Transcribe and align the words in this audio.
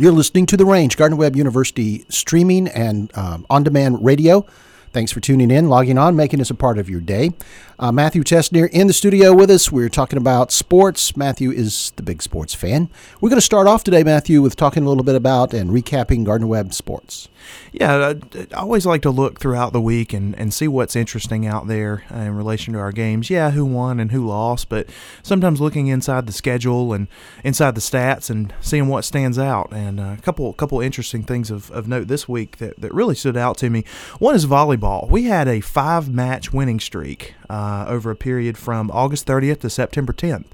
You're 0.00 0.12
listening 0.12 0.46
to 0.46 0.56
The 0.56 0.64
Range, 0.64 0.96
Gardner 0.96 1.18
Webb 1.18 1.36
University 1.36 2.06
streaming 2.08 2.68
and 2.68 3.14
um, 3.18 3.44
on 3.50 3.64
demand 3.64 4.02
radio. 4.02 4.46
Thanks 4.92 5.12
for 5.12 5.20
tuning 5.20 5.52
in, 5.52 5.68
logging 5.68 5.98
on, 5.98 6.16
making 6.16 6.40
us 6.40 6.50
a 6.50 6.54
part 6.54 6.76
of 6.76 6.90
your 6.90 7.00
day. 7.00 7.32
Uh, 7.78 7.92
Matthew 7.92 8.22
Tessnear 8.24 8.68
in 8.70 8.88
the 8.88 8.92
studio 8.92 9.32
with 9.32 9.48
us. 9.50 9.70
We're 9.70 9.88
talking 9.88 10.18
about 10.18 10.50
sports. 10.50 11.16
Matthew 11.16 11.50
is 11.52 11.92
the 11.96 12.02
big 12.02 12.22
sports 12.22 12.54
fan. 12.54 12.90
We're 13.20 13.30
going 13.30 13.38
to 13.38 13.40
start 13.40 13.68
off 13.68 13.84
today, 13.84 14.02
Matthew, 14.02 14.42
with 14.42 14.56
talking 14.56 14.84
a 14.84 14.88
little 14.88 15.04
bit 15.04 15.14
about 15.14 15.54
and 15.54 15.70
recapping 15.70 16.24
Gardner 16.24 16.48
Webb 16.48 16.74
sports. 16.74 17.28
Yeah, 17.72 18.12
I, 18.34 18.46
I 18.54 18.60
always 18.60 18.84
like 18.84 19.00
to 19.02 19.10
look 19.10 19.40
throughout 19.40 19.72
the 19.72 19.80
week 19.80 20.12
and, 20.12 20.38
and 20.38 20.52
see 20.52 20.68
what's 20.68 20.94
interesting 20.94 21.46
out 21.46 21.68
there 21.68 22.04
uh, 22.12 22.18
in 22.18 22.34
relation 22.34 22.74
to 22.74 22.80
our 22.80 22.92
games. 22.92 23.30
Yeah, 23.30 23.52
who 23.52 23.64
won 23.64 23.98
and 23.98 24.12
who 24.12 24.26
lost, 24.26 24.68
but 24.68 24.90
sometimes 25.22 25.58
looking 25.58 25.86
inside 25.86 26.26
the 26.26 26.32
schedule 26.32 26.92
and 26.92 27.06
inside 27.44 27.76
the 27.76 27.80
stats 27.80 28.28
and 28.28 28.52
seeing 28.60 28.88
what 28.88 29.06
stands 29.06 29.38
out. 29.38 29.72
And 29.72 29.98
uh, 29.98 30.16
a 30.18 30.22
couple 30.22 30.52
couple 30.52 30.80
interesting 30.82 31.22
things 31.22 31.50
of, 31.50 31.70
of 31.70 31.88
note 31.88 32.08
this 32.08 32.28
week 32.28 32.58
that, 32.58 32.78
that 32.78 32.92
really 32.92 33.14
stood 33.14 33.38
out 33.38 33.56
to 33.58 33.70
me. 33.70 33.84
One 34.18 34.34
is 34.34 34.44
volleyball. 34.44 34.79
We 35.10 35.24
had 35.24 35.48
a 35.48 35.60
five 35.60 36.08
match 36.08 36.52
winning 36.52 36.80
streak 36.80 37.34
uh, 37.48 37.84
over 37.88 38.10
a 38.10 38.16
period 38.16 38.58
from 38.58 38.90
August 38.90 39.26
30th 39.26 39.60
to 39.60 39.70
September 39.70 40.12
10th. 40.12 40.46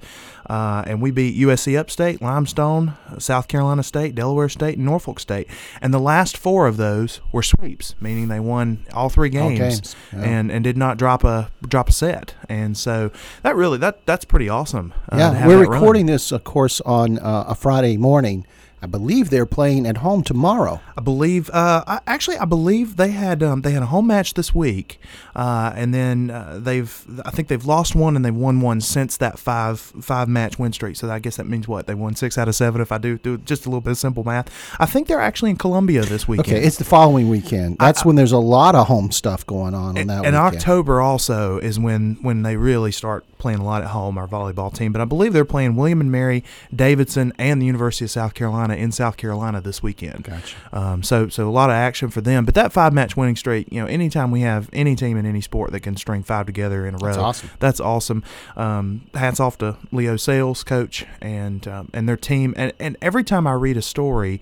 Uh, 0.48 0.84
and 0.86 1.02
we 1.02 1.10
beat 1.10 1.36
USC 1.36 1.76
Upstate, 1.76 2.22
Limestone, 2.22 2.94
South 3.18 3.48
Carolina 3.48 3.82
State, 3.82 4.14
Delaware 4.14 4.48
State, 4.48 4.76
and 4.76 4.84
Norfolk 4.86 5.18
State. 5.18 5.48
And 5.82 5.92
the 5.92 5.98
last 5.98 6.36
four 6.36 6.66
of 6.66 6.76
those 6.76 7.20
were 7.32 7.42
sweeps, 7.42 7.94
meaning 8.00 8.28
they 8.28 8.38
won 8.38 8.84
all 8.92 9.08
three 9.08 9.28
games, 9.28 9.60
all 9.60 9.68
games. 9.68 9.96
Yeah. 10.12 10.22
and, 10.22 10.52
and 10.52 10.62
did 10.62 10.76
not 10.76 10.98
drop 10.98 11.24
a 11.24 11.50
drop 11.66 11.88
a 11.88 11.92
set. 11.92 12.34
And 12.48 12.76
so 12.76 13.10
that 13.42 13.56
really 13.56 13.78
that 13.78 14.06
that's 14.06 14.24
pretty 14.24 14.48
awesome. 14.48 14.94
Uh, 15.10 15.16
yeah, 15.18 15.46
we're 15.46 15.66
recording 15.66 16.06
run. 16.06 16.12
this, 16.12 16.30
of 16.30 16.44
course, 16.44 16.80
on 16.82 17.18
uh, 17.18 17.46
a 17.48 17.54
Friday 17.54 17.96
morning. 17.96 18.46
I 18.82 18.86
believe 18.86 19.30
they're 19.30 19.46
playing 19.46 19.86
at 19.86 19.98
home 19.98 20.22
tomorrow. 20.22 20.80
I 20.96 21.00
believe. 21.00 21.48
Uh, 21.50 21.82
I, 21.86 22.00
actually, 22.06 22.36
I 22.36 22.44
believe 22.44 22.96
they 22.96 23.10
had 23.10 23.42
um, 23.42 23.62
they 23.62 23.72
had 23.72 23.82
a 23.82 23.86
home 23.86 24.06
match 24.06 24.34
this 24.34 24.54
week, 24.54 25.00
uh, 25.34 25.72
and 25.74 25.94
then 25.94 26.30
uh, 26.30 26.60
they've 26.62 27.04
I 27.24 27.30
think 27.30 27.48
they've 27.48 27.64
lost 27.64 27.94
one 27.94 28.16
and 28.16 28.24
they've 28.24 28.34
won 28.34 28.60
one 28.60 28.82
since 28.82 29.16
that 29.16 29.38
five 29.38 29.80
five 29.80 30.28
match 30.28 30.58
win 30.58 30.74
streak. 30.74 30.96
So 30.96 31.10
I 31.10 31.18
guess 31.18 31.36
that 31.36 31.46
means 31.46 31.66
what 31.66 31.86
they 31.86 31.94
won 31.94 32.16
six 32.16 32.36
out 32.36 32.48
of 32.48 32.54
seven. 32.54 32.82
If 32.82 32.92
I 32.92 32.98
do 32.98 33.16
do 33.16 33.38
just 33.38 33.64
a 33.64 33.70
little 33.70 33.80
bit 33.80 33.92
of 33.92 33.98
simple 33.98 34.24
math, 34.24 34.50
I 34.78 34.84
think 34.84 35.08
they're 35.08 35.20
actually 35.20 35.50
in 35.50 35.56
Columbia 35.56 36.02
this 36.02 36.28
weekend. 36.28 36.48
Okay, 36.48 36.66
it's 36.66 36.76
the 36.76 36.84
following 36.84 37.30
weekend. 37.30 37.78
That's 37.78 38.02
I, 38.02 38.06
when 38.06 38.16
there's 38.16 38.32
a 38.32 38.38
lot 38.38 38.74
of 38.74 38.88
home 38.88 39.10
stuff 39.10 39.46
going 39.46 39.74
on. 39.74 39.96
And, 39.96 40.10
that 40.10 40.26
and 40.26 40.36
weekend. 40.36 40.36
October 40.36 41.00
also 41.00 41.58
is 41.58 41.78
when 41.78 42.18
when 42.20 42.42
they 42.42 42.56
really 42.56 42.92
start 42.92 43.24
playing 43.38 43.60
a 43.60 43.64
lot 43.64 43.82
at 43.82 43.88
home. 43.88 44.18
Our 44.18 44.28
volleyball 44.28 44.72
team, 44.72 44.92
but 44.92 45.00
I 45.00 45.06
believe 45.06 45.32
they're 45.32 45.46
playing 45.46 45.76
William 45.76 46.00
and 46.00 46.12
Mary, 46.12 46.44
Davidson, 46.74 47.32
and 47.38 47.60
the 47.60 47.66
University 47.66 48.04
of 48.04 48.10
South 48.10 48.34
Carolina 48.34 48.65
in 48.74 48.92
South 48.92 49.16
Carolina 49.16 49.26
Carolina 49.36 49.60
this 49.60 49.82
weekend. 49.82 50.24
Gotcha. 50.24 50.56
Um, 50.72 51.02
so 51.02 51.28
so 51.28 51.48
a 51.48 51.50
lot 51.50 51.70
of 51.70 51.74
action 51.74 52.10
for 52.10 52.20
them. 52.20 52.44
But 52.44 52.54
that 52.54 52.72
five 52.72 52.92
match 52.92 53.16
winning 53.16 53.36
streak, 53.36 53.68
you 53.70 53.80
know, 53.80 53.86
anytime 53.86 54.30
we 54.30 54.40
have 54.40 54.70
any 54.72 54.96
team 54.96 55.16
in 55.16 55.26
any 55.26 55.40
sport 55.40 55.72
that 55.72 55.80
can 55.80 55.96
string 55.96 56.22
five 56.22 56.46
together 56.46 56.86
in 56.86 56.94
a 56.94 56.98
row, 56.98 57.06
that's 57.08 57.18
awesome. 57.18 57.50
That's 57.58 57.80
awesome. 57.80 58.24
Um, 58.56 59.06
hats 59.14 59.40
off 59.40 59.58
to 59.58 59.76
Leo 59.92 60.16
Sales, 60.16 60.64
coach, 60.64 61.04
and 61.20 61.66
um, 61.68 61.90
and 61.92 62.08
their 62.08 62.16
team. 62.16 62.54
And 62.56 62.72
and 62.78 62.96
every 63.02 63.24
time 63.24 63.46
I 63.46 63.52
read 63.52 63.76
a 63.76 63.82
story 63.82 64.40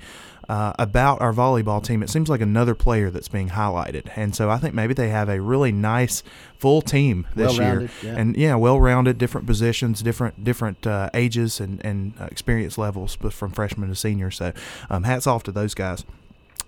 uh, 0.49 0.73
about 0.79 1.21
our 1.21 1.33
volleyball 1.33 1.83
team, 1.83 2.03
it 2.03 2.11
seems 2.11 2.29
like 2.29 2.41
another 2.41 2.75
player 2.75 3.11
that's 3.11 3.29
being 3.29 3.51
highlighted. 3.51 4.11
And 4.17 4.35
so 4.35 4.51
I 4.51 4.59
think 4.59 4.75
maybe 4.75 4.95
they 4.95 5.09
have 5.09 5.29
a 5.29 5.41
really 5.41 5.73
nice 5.73 6.23
full 6.59 6.83
team 6.83 7.27
this 7.35 7.59
year, 7.59 7.89
yeah. 8.03 8.15
and 8.17 8.37
yeah, 8.37 8.55
well-rounded, 8.55 9.19
different 9.19 9.47
positions, 9.47 10.03
different 10.03 10.45
different 10.45 10.87
uh, 10.87 11.11
ages 11.15 11.61
and 11.61 11.85
and 11.85 12.15
uh, 12.21 12.25
experience 12.31 12.79
levels, 12.79 13.17
from 13.17 13.53
freshman 13.53 13.89
to 13.89 13.95
senior. 13.95 14.31
So 14.31 14.53
um, 14.91 15.05
hats 15.05 15.27
off 15.27 15.43
to 15.45 15.53
those 15.53 15.75
guys. 15.75 16.05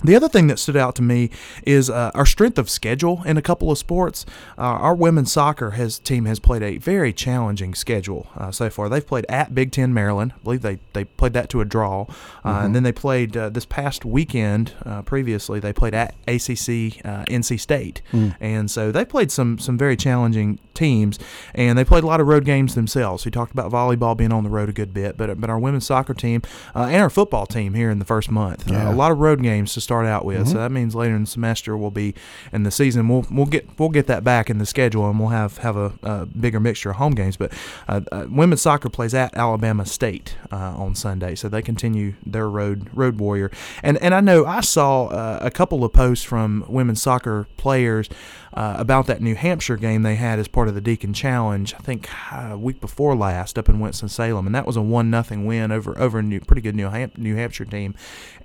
The 0.05 0.15
other 0.15 0.29
thing 0.29 0.47
that 0.49 0.59
stood 0.59 0.77
out 0.77 0.95
to 0.97 1.03
me 1.03 1.31
is 1.65 1.89
uh, 1.89 2.11
our 2.15 2.27
strength 2.27 2.59
of 2.59 2.69
schedule 2.69 3.23
in 3.25 3.37
a 3.37 3.43
couple 3.43 3.71
of 3.71 3.79
sports. 3.79 4.27
Uh, 4.59 4.63
our 4.63 4.95
women's 4.95 5.33
soccer 5.33 5.73
has, 5.73 5.99
team 5.99 6.27
has 6.27 6.39
played 6.39 6.63
a 6.63 6.79
very 6.79 7.13
challenging 7.13 7.75
schedule 7.75 8.29
uh, 8.37 8.51
so 8.51 8.69
far. 8.69 8.89
They've 8.89 9.07
played 9.07 9.27
at 9.29 9.55
Big 9.55 9.73
Ten 9.73 9.95
Maryland. 9.95 10.35
I 10.37 10.39
believe 10.43 10.63
they, 10.63 10.79
they 10.93 11.05
played 11.05 11.33
that 11.33 11.49
to 11.51 11.61
a 11.61 11.65
draw. 11.65 12.03
Uh, 12.03 12.05
mm-hmm. 12.05 12.67
And 12.67 12.75
then 12.75 12.83
they 12.83 12.93
played 12.93 13.37
uh, 13.37 13.49
this 13.49 13.65
past 13.65 14.05
weekend, 14.05 14.75
uh, 14.85 15.03
previously, 15.03 15.61
they 15.61 15.73
played 15.73 15.95
at 15.95 16.15
ACC 16.29 17.03
NC 17.07 17.59
State. 17.59 18.03
Mm. 18.13 18.37
And 18.41 18.71
so 18.71 18.93
they 18.93 19.05
played 19.05 19.31
some, 19.31 19.59
some 19.59 19.79
very 19.79 19.97
challenging 19.97 20.59
teams, 20.75 21.19
and 21.55 21.79
they 21.79 21.85
played 21.85 22.05
a 22.05 22.07
lot 22.07 22.21
of 22.21 22.27
road 22.27 22.45
games 22.45 22.75
themselves. 22.75 23.25
We 23.25 23.31
talked 23.31 23.53
about 23.53 23.73
volleyball 23.73 24.17
being 24.17 24.33
on 24.33 24.45
the 24.45 24.51
road 24.51 24.69
a 24.69 24.73
good 24.73 24.93
bit, 24.93 25.17
but, 25.17 25.41
but 25.41 25.49
our 25.49 25.59
women's 25.59 25.87
soccer 25.87 26.15
team 26.15 26.43
and 26.75 26.97
our 26.97 27.11
football 27.11 27.47
team 27.47 27.75
here 27.75 27.91
in 27.91 27.99
the 27.99 28.05
first 28.05 28.31
month. 28.31 28.71
Yeah. 28.71 28.93
a 28.93 28.95
lot 28.95 29.11
of 29.11 29.19
road 29.19 29.43
games 29.43 29.73
to 29.75 29.81
start 29.87 30.05
out 30.05 30.25
with. 30.25 30.39
Mm-hmm. 30.39 30.53
So 30.53 30.59
that 30.59 30.73
means 30.73 30.95
later 30.97 31.15
in 31.15 31.23
the 31.23 31.31
semester 31.31 31.77
we'll 31.77 31.93
be 31.93 32.13
in 32.53 32.65
the 32.65 32.73
season. 32.73 33.09
We'll 33.09 33.25
we'll 33.31 33.47
get 33.47 33.69
we'll 33.79 33.89
get 33.89 34.09
that 34.09 34.25
back 34.25 34.51
in 34.51 34.59
the 34.59 34.67
schedule, 34.67 35.09
and 35.09 35.21
we'll 35.21 35.29
have 35.29 35.59
have 35.59 35.77
a, 35.77 35.93
a 36.03 36.27
bigger 36.27 36.59
mixture 36.59 36.91
of 36.91 36.97
home 36.97 37.15
games. 37.15 37.37
But 37.37 37.53
uh, 37.87 38.01
uh, 38.11 38.27
women's 38.29 38.63
soccer 38.63 38.89
plays 38.89 39.15
at 39.15 39.37
Alabama 39.37 39.87
State 39.87 40.37
uh, 40.51 40.75
on 40.77 40.97
Sunday, 40.97 41.37
so 41.37 41.49
they 41.49 41.63
continue 41.63 42.15
their 42.25 42.51
road 42.51 42.91
road 42.93 43.21
warrior. 43.21 43.53
And 43.83 43.97
and 43.99 44.13
I 44.13 44.21
know 44.21 44.45
I 44.45 44.61
saw 44.61 45.07
uh, 45.07 45.39
a 45.41 45.51
couple 45.51 45.85
of 45.85 45.93
posts 45.93 46.25
from 46.25 46.65
women's 46.69 47.01
soccer 47.01 47.47
players 47.57 48.09
uh, 48.57 48.75
about 48.79 49.07
that 49.07 49.21
New 49.21 49.35
Hampshire 49.35 49.77
game 49.77 50.03
they 50.03 50.15
had 50.15 50.39
as 50.39 50.49
part 50.49 50.67
of 50.67 50.75
the 50.75 50.81
Deacon 50.81 51.13
Challenge. 51.13 51.75
I 51.75 51.79
think 51.79 52.09
uh, 52.33 52.53
a 52.53 52.59
week 52.59 52.81
before 52.81 53.15
last 53.15 53.59
up 53.59 53.69
in 53.69 53.79
Winston 53.79 54.09
Salem, 54.09 54.47
and 54.47 54.55
that 54.55 54.67
was 54.67 54.77
a 54.77 54.83
one 54.83 55.11
nothing 55.11 55.45
win 55.45 55.71
over 55.71 55.97
over 55.99 56.21
a 56.21 56.23
new, 56.23 56.41
pretty 56.41 56.63
good 56.63 56.75
New, 56.75 56.89
Ham- 56.89 57.13
New 57.19 57.37
Hampshire 57.37 57.67
team. 57.67 57.95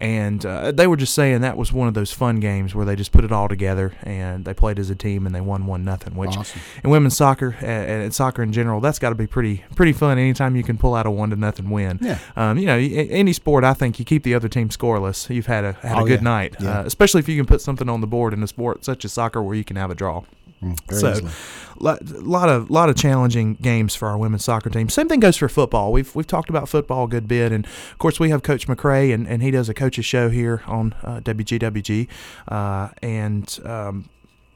And 0.01 0.45
uh, 0.45 0.71
they 0.71 0.88
were 0.88 0.97
just 0.97 1.13
saying 1.13 1.41
that 1.41 1.55
was 1.55 1.71
one 1.71 1.88
of 1.88 1.94
those 1.94 2.11
fun 2.11 2.41
games 2.41 2.75
where 2.75 2.85
they 2.85 2.95
just 2.95 3.11
put 3.11 3.23
it 3.23 3.31
all 3.31 3.47
together 3.47 3.94
and 4.03 4.44
they 4.44 4.53
played 4.53 4.79
as 4.79 4.89
a 4.89 4.95
team 4.95 5.25
and 5.25 5.33
they 5.33 5.41
won 5.41 5.66
one 5.66 5.85
nothing. 5.85 6.16
Which 6.16 6.35
awesome. 6.35 6.59
in 6.83 6.89
women's 6.89 7.16
soccer 7.16 7.55
and, 7.61 8.03
and 8.03 8.13
soccer 8.13 8.44
in 8.44 8.51
general, 8.51 8.81
that's 8.81 9.00
got 9.00 9.09
to 9.09 9.16
be 9.16 9.27
pretty 9.27 9.63
pretty 9.75 9.94
fun. 9.94 10.17
Anytime 10.17 10.57
you 10.57 10.63
can 10.63 10.77
pull 10.77 10.94
out 10.94 11.05
a 11.05 11.11
one 11.11 11.29
to 11.29 11.38
nothing 11.38 11.69
win. 11.69 12.00
Yeah. 12.01 12.19
Um, 12.35 12.57
you 12.57 12.66
know, 12.66 12.77
any 12.77 13.31
sport, 13.31 13.63
I 13.63 13.73
think 13.73 13.97
you 13.97 14.03
keep 14.03 14.23
the 14.23 14.35
other 14.35 14.50
team 14.50 14.67
scoreless. 14.67 15.33
You've 15.33 15.45
had 15.45 15.63
a 15.63 15.73
had 15.73 15.97
oh, 15.97 16.03
a 16.03 16.07
good 16.07 16.19
yeah. 16.19 16.23
night, 16.23 16.55
yeah. 16.59 16.79
uh, 16.79 16.83
especially 16.83 17.19
if 17.19 17.29
you 17.29 17.38
can 17.38 17.45
put 17.45 17.61
something 17.61 17.88
on 17.88 18.01
the 18.01 18.07
board 18.07 18.33
in 18.33 18.44
a 18.44 18.47
sport 18.47 18.83
such 18.83 19.05
as 19.05 19.13
soccer 19.13 19.41
where 19.41 19.55
you 19.55 19.63
can 19.63 19.77
have 19.77 19.89
a 19.89 19.95
draw. 20.01 20.23
Mm, 20.63 20.79
so, 20.91 21.12
easily. 21.12 21.31
lot 21.79 22.50
of 22.50 22.69
lot 22.69 22.89
of 22.89 22.95
challenging 22.95 23.56
games 23.56 23.95
for 23.95 24.07
our 24.07 24.17
women's 24.17 24.44
soccer 24.44 24.69
team. 24.69 24.89
Same 24.89 25.07
thing 25.07 25.19
goes 25.19 25.38
for 25.38 25.47
football. 25.47 25.91
We've 25.91 26.13
we've 26.16 26.28
talked 26.28 26.50
about 26.50 26.69
football 26.69 27.06
a 27.06 27.07
good 27.07 27.28
bit, 27.28 27.51
and 27.51 27.66
of 27.66 27.97
course 28.00 28.19
we 28.19 28.29
have 28.29 28.41
Coach 28.41 28.67
McCray, 28.67 29.13
and, 29.13 29.28
and 29.28 29.44
he 29.44 29.51
does 29.51 29.69
a 29.69 29.73
coaches 29.73 30.06
show 30.06 30.29
here 30.29 30.63
on 30.66 30.94
uh, 31.03 31.19
WGWG, 31.22 32.07
uh, 32.47 32.89
and 33.01 33.59
um, 33.63 34.09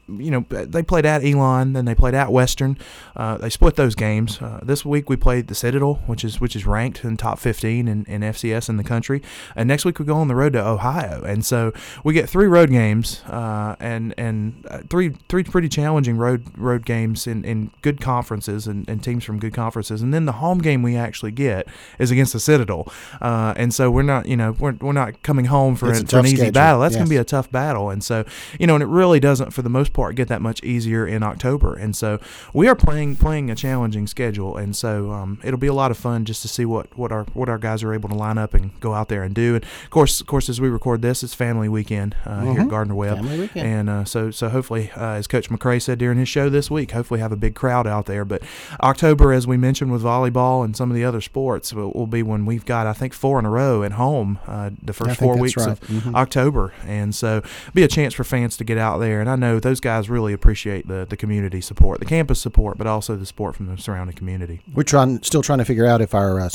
you 0.08 0.30
know, 0.30 0.44
they 0.48 0.82
played 0.82 1.04
at 1.04 1.24
Elon, 1.24 1.72
then 1.72 1.84
they 1.84 1.94
played 1.94 2.14
at 2.14 2.30
Western. 2.30 2.78
Uh, 3.16 3.38
they 3.38 3.50
split 3.50 3.76
those 3.76 3.94
games. 3.94 4.40
Uh, 4.40 4.60
this 4.62 4.84
week 4.84 5.10
we 5.10 5.16
played 5.16 5.48
the 5.48 5.54
Citadel, 5.54 5.94
which 6.06 6.24
is 6.24 6.40
which 6.40 6.54
is 6.54 6.64
ranked 6.64 7.04
in 7.04 7.16
top 7.16 7.38
15 7.38 7.88
in, 7.88 8.04
in 8.04 8.20
FCS 8.20 8.68
in 8.68 8.76
the 8.76 8.84
country. 8.84 9.20
And 9.56 9.66
next 9.66 9.84
week 9.84 9.98
we 9.98 10.04
go 10.04 10.14
on 10.14 10.28
the 10.28 10.36
road 10.36 10.52
to 10.52 10.64
Ohio, 10.64 11.22
and 11.24 11.44
so 11.44 11.72
we 12.04 12.14
get 12.14 12.28
three 12.28 12.46
road 12.46 12.70
games 12.70 13.22
uh, 13.26 13.74
and 13.80 14.14
and 14.16 14.64
uh, 14.70 14.78
three 14.88 15.10
three 15.28 15.42
pretty 15.42 15.68
challenging 15.68 16.16
road 16.16 16.44
road 16.56 16.84
games 16.84 17.26
in, 17.26 17.44
in 17.44 17.70
good 17.82 18.00
conferences 18.00 18.66
and, 18.66 18.88
and 18.88 19.02
teams 19.02 19.24
from 19.24 19.40
good 19.40 19.54
conferences. 19.54 20.02
And 20.02 20.14
then 20.14 20.24
the 20.26 20.32
home 20.32 20.58
game 20.58 20.82
we 20.82 20.96
actually 20.96 21.32
get 21.32 21.66
is 21.98 22.10
against 22.12 22.32
the 22.32 22.40
Citadel, 22.40 22.92
uh, 23.20 23.54
and 23.56 23.74
so 23.74 23.90
we're 23.90 24.02
not 24.02 24.26
you 24.26 24.36
know 24.36 24.52
we're, 24.52 24.74
we're 24.80 24.92
not 24.92 25.22
coming 25.24 25.46
home 25.46 25.74
for, 25.74 25.90
an, 25.90 26.06
for 26.06 26.20
an 26.20 26.26
easy 26.26 26.36
schedule. 26.36 26.52
battle. 26.52 26.80
That's 26.80 26.92
yes. 26.92 26.98
going 26.98 27.06
to 27.06 27.10
be 27.10 27.16
a 27.16 27.24
tough 27.24 27.50
battle, 27.50 27.90
and 27.90 28.04
so 28.04 28.24
you 28.60 28.68
know, 28.68 28.74
and 28.74 28.82
it 28.82 28.88
really 28.88 29.18
doesn't 29.18 29.52
for 29.52 29.62
the 29.62 29.68
most 29.68 29.92
part 29.96 30.14
get 30.14 30.28
that 30.28 30.40
much 30.42 30.62
easier 30.62 31.06
in 31.06 31.22
October. 31.24 31.74
And 31.74 31.96
so 31.96 32.20
we 32.54 32.68
are 32.68 32.76
playing 32.76 33.16
playing 33.16 33.50
a 33.50 33.54
challenging 33.56 34.06
schedule, 34.06 34.56
and 34.56 34.76
so 34.76 35.10
um, 35.10 35.40
it'll 35.42 35.58
be 35.58 35.66
a 35.66 35.72
lot 35.74 35.90
of 35.90 35.96
fun 35.96 36.24
just 36.24 36.42
to 36.42 36.48
see 36.48 36.64
what, 36.64 36.96
what 36.96 37.10
our 37.10 37.24
what 37.34 37.48
our 37.48 37.58
guys 37.58 37.82
are 37.82 37.92
able 37.92 38.08
to 38.10 38.14
line 38.14 38.38
up 38.38 38.54
and 38.54 38.78
go 38.80 38.94
out 38.94 39.08
there 39.08 39.22
and 39.24 39.34
do. 39.34 39.54
And 39.56 39.64
of 39.64 39.90
course, 39.90 40.20
of 40.20 40.26
course, 40.26 40.48
as 40.48 40.60
we 40.60 40.68
record 40.68 41.02
this, 41.02 41.22
it's 41.24 41.34
family 41.34 41.68
weekend 41.68 42.14
uh, 42.24 42.30
Mm-hmm. 42.36 42.52
here 42.52 42.60
at 42.60 42.68
Gardner 42.68 42.94
Webb, 42.94 43.24
and 43.54 43.88
uh, 43.90 44.04
so 44.04 44.30
so 44.30 44.48
hopefully, 44.50 44.90
uh, 44.96 45.12
as 45.20 45.26
Coach 45.26 45.48
McCray 45.50 45.80
said 45.82 45.98
during 45.98 46.18
his 46.18 46.28
show 46.28 46.48
this 46.50 46.70
week, 46.70 46.90
hopefully 46.92 47.18
have 47.20 47.32
a 47.32 47.36
big 47.36 47.54
crowd 47.54 47.86
out 47.86 48.06
there. 48.06 48.24
But 48.24 48.42
October, 48.82 49.32
as 49.32 49.46
we 49.46 49.56
mentioned 49.56 49.90
with 49.92 50.02
volleyball 50.02 50.64
and 50.64 50.76
some 50.76 50.90
of 50.90 50.94
the 50.94 51.04
other 51.04 51.20
sports, 51.20 51.72
will, 51.72 51.90
will 51.92 52.06
be 52.06 52.22
when 52.22 52.44
we've 52.46 52.64
got 52.66 52.86
I 52.86 52.92
think 52.92 53.14
four 53.14 53.38
in 53.38 53.46
a 53.46 53.50
row 53.50 53.82
at 53.82 53.92
home 53.92 54.38
uh, 54.46 54.70
the 54.82 54.92
first 54.92 55.18
four 55.18 55.36
weeks 55.38 55.56
right. 55.56 55.68
of 55.72 55.80
Mhm. 55.80 56.14
October, 56.14 56.74
and 56.86 57.14
so 57.14 57.42
be 57.74 57.82
a 57.82 57.88
chance 57.88 58.12
for 58.14 58.24
fans 58.24 58.56
to 58.58 58.64
get 58.64 58.76
out 58.78 58.98
there. 58.98 59.20
And 59.20 59.30
I 59.30 59.36
know 59.36 59.58
those 59.60 59.80
guys 59.86 60.10
really 60.10 60.32
appreciate 60.32 60.88
the 60.88 61.06
the 61.08 61.16
community 61.16 61.60
support, 61.60 62.00
the 62.00 62.06
campus 62.06 62.40
support, 62.40 62.76
but 62.76 62.86
also 62.88 63.14
the 63.14 63.24
support 63.24 63.54
from 63.54 63.66
the 63.66 63.80
surrounding 63.80 64.16
community. 64.16 64.60
We're 64.74 64.82
trying, 64.82 65.22
still 65.22 65.42
trying 65.42 65.58
to 65.60 65.64
figure 65.64 65.86
out 65.86 66.00
if 66.00 66.12
our 66.12 66.40
uh, 66.40 66.48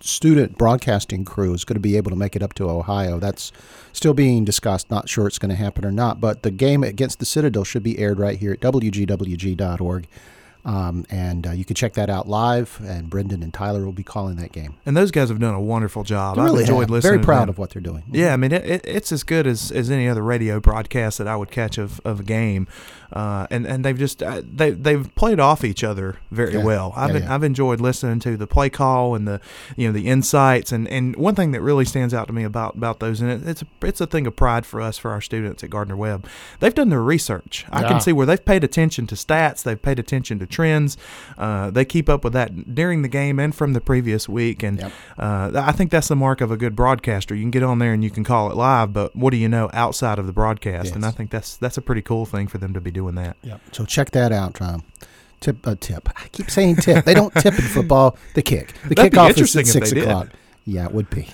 student 0.00 0.56
broadcasting 0.56 1.24
crew 1.24 1.52
is 1.52 1.64
going 1.64 1.74
to 1.74 1.80
be 1.80 1.98
able 1.98 2.10
to 2.10 2.16
make 2.16 2.34
it 2.34 2.42
up 2.42 2.54
to 2.54 2.70
Ohio. 2.70 3.18
That's 3.18 3.52
still 3.92 4.14
being 4.14 4.44
discussed. 4.44 4.90
Not 4.90 5.08
sure 5.08 5.26
it's 5.26 5.38
going 5.38 5.50
to 5.50 5.56
happen 5.56 5.84
or 5.84 5.92
not. 5.92 6.18
But 6.20 6.42
the 6.42 6.50
game 6.50 6.82
against 6.82 7.18
the 7.18 7.26
Citadel 7.26 7.64
should 7.64 7.82
be 7.82 7.98
aired 7.98 8.18
right 8.18 8.38
here 8.38 8.52
at 8.52 8.60
wgwg.org. 8.60 10.08
Um, 10.64 11.04
and 11.10 11.46
uh, 11.48 11.50
you 11.50 11.64
can 11.64 11.74
check 11.74 11.94
that 11.94 12.08
out 12.08 12.28
live. 12.28 12.78
And 12.84 13.10
Brendan 13.10 13.42
and 13.42 13.52
Tyler 13.52 13.84
will 13.84 13.92
be 13.92 14.04
calling 14.04 14.36
that 14.36 14.52
game. 14.52 14.74
And 14.86 14.96
those 14.96 15.10
guys 15.10 15.28
have 15.28 15.40
done 15.40 15.54
a 15.54 15.60
wonderful 15.60 16.04
job. 16.04 16.36
They 16.36 16.42
really 16.42 16.62
I've 16.62 16.68
enjoyed 16.68 16.80
have. 16.82 16.90
listening. 16.90 17.12
Very 17.14 17.24
proud 17.24 17.48
of 17.48 17.58
what 17.58 17.70
they're 17.70 17.82
doing. 17.82 18.04
Yeah, 18.10 18.32
I 18.32 18.36
mean 18.36 18.52
it, 18.52 18.64
it, 18.64 18.82
it's 18.84 19.10
as 19.10 19.24
good 19.24 19.46
as, 19.46 19.72
as 19.72 19.90
any 19.90 20.08
other 20.08 20.22
radio 20.22 20.60
broadcast 20.60 21.18
that 21.18 21.26
I 21.26 21.34
would 21.34 21.50
catch 21.50 21.78
of, 21.78 22.00
of 22.04 22.20
a 22.20 22.22
game, 22.22 22.68
uh, 23.12 23.46
and 23.50 23.66
and 23.66 23.84
they've 23.84 23.98
just 23.98 24.22
uh, 24.22 24.40
they 24.44 24.70
they've 24.70 25.12
played 25.16 25.40
off 25.40 25.64
each 25.64 25.82
other 25.82 26.18
very 26.30 26.52
Yeah. 26.54 26.64
well. 26.64 26.92
I've 26.96 27.14
Yeah, 27.14 27.22
yeah. 27.22 27.34
I've 27.34 27.42
enjoyed 27.42 27.80
listening 27.80 28.20
to 28.20 28.36
the 28.36 28.46
play 28.46 28.70
call 28.70 29.14
and 29.16 29.26
the 29.26 29.40
you 29.76 29.88
know 29.88 29.92
the 29.92 30.06
insights 30.08 30.70
and, 30.70 30.86
and 30.88 31.16
one 31.16 31.34
thing 31.34 31.50
that 31.52 31.60
really 31.60 31.84
stands 31.84 32.14
out 32.14 32.28
to 32.28 32.32
me 32.32 32.44
about 32.44 32.76
about 32.76 33.00
those 33.00 33.20
and 33.20 33.30
it, 33.30 33.48
it's 33.48 33.62
a, 33.62 33.66
it's 33.82 34.00
a 34.00 34.06
thing 34.06 34.26
of 34.28 34.36
pride 34.36 34.64
for 34.64 34.80
us 34.80 34.96
for 34.96 35.10
our 35.10 35.20
students 35.20 35.64
at 35.64 35.70
Gardner 35.70 35.96
Webb. 35.96 36.26
They've 36.60 36.72
done 36.72 36.88
their 36.88 37.02
research. 37.02 37.66
I 37.70 37.82
can 37.82 38.00
see 38.00 38.12
where 38.12 38.26
they've 38.26 38.44
paid 38.44 38.62
attention 38.62 39.06
to 39.08 39.14
stats. 39.16 39.62
They've 39.64 39.80
paid 39.80 39.98
attention 39.98 40.38
to 40.38 40.46
trends. 40.52 40.96
Uh, 41.36 41.70
they 41.70 41.84
keep 41.84 42.08
up 42.08 42.22
with 42.22 42.32
that 42.34 42.74
during 42.74 43.02
the 43.02 43.08
game 43.08 43.40
and 43.40 43.54
from 43.54 43.72
the 43.72 43.80
previous 43.80 44.28
week 44.28 44.62
and. 44.62 44.78
Yep. 44.78 44.92
Uh, 45.18 45.50
I 45.54 45.72
think 45.72 45.90
that's 45.90 46.08
the 46.08 46.16
mark 46.16 46.40
of 46.40 46.50
a 46.50 46.56
good 46.56 46.74
broadcaster. 46.76 47.34
You 47.34 47.42
can 47.42 47.50
get 47.50 47.62
on 47.62 47.78
there 47.78 47.92
and 47.92 48.02
you 48.04 48.10
can 48.10 48.24
call 48.24 48.50
it 48.50 48.56
live, 48.56 48.92
but 48.92 49.14
what 49.16 49.30
do 49.30 49.36
you 49.36 49.48
know 49.48 49.70
outside 49.72 50.18
of 50.18 50.26
the 50.26 50.32
broadcast? 50.32 50.94
And 50.94 51.04
I 51.04 51.10
think 51.10 51.30
that's 51.30 51.56
that's 51.56 51.78
a 51.78 51.82
pretty 51.82 52.02
cool 52.02 52.26
thing 52.26 52.46
for 52.48 52.58
them 52.58 52.74
to 52.74 52.80
be 52.80 52.90
doing 52.90 53.14
that. 53.16 53.36
Yep. 53.42 53.60
So 53.72 53.84
check 53.84 54.10
that 54.12 54.32
out. 54.32 54.60
Um, 54.60 54.84
tip, 55.40 55.66
uh, 55.66 55.76
tip. 55.78 56.08
I 56.16 56.28
keep 56.28 56.50
saying 56.50 56.76
tip. 56.76 57.04
They 57.04 57.14
don't 57.14 57.32
tip 57.34 57.54
in 57.54 57.64
football. 57.64 58.16
The 58.34 58.42
kick. 58.42 58.74
The 58.88 58.94
That'd 58.94 59.12
kickoff 59.12 59.38
is 59.38 59.56
at 59.56 59.66
six 59.66 59.90
they 59.90 60.00
did. 60.00 60.08
o'clock. 60.08 60.28
Yeah, 60.64 60.86
it 60.86 60.92
would 60.92 61.10
be. 61.10 61.28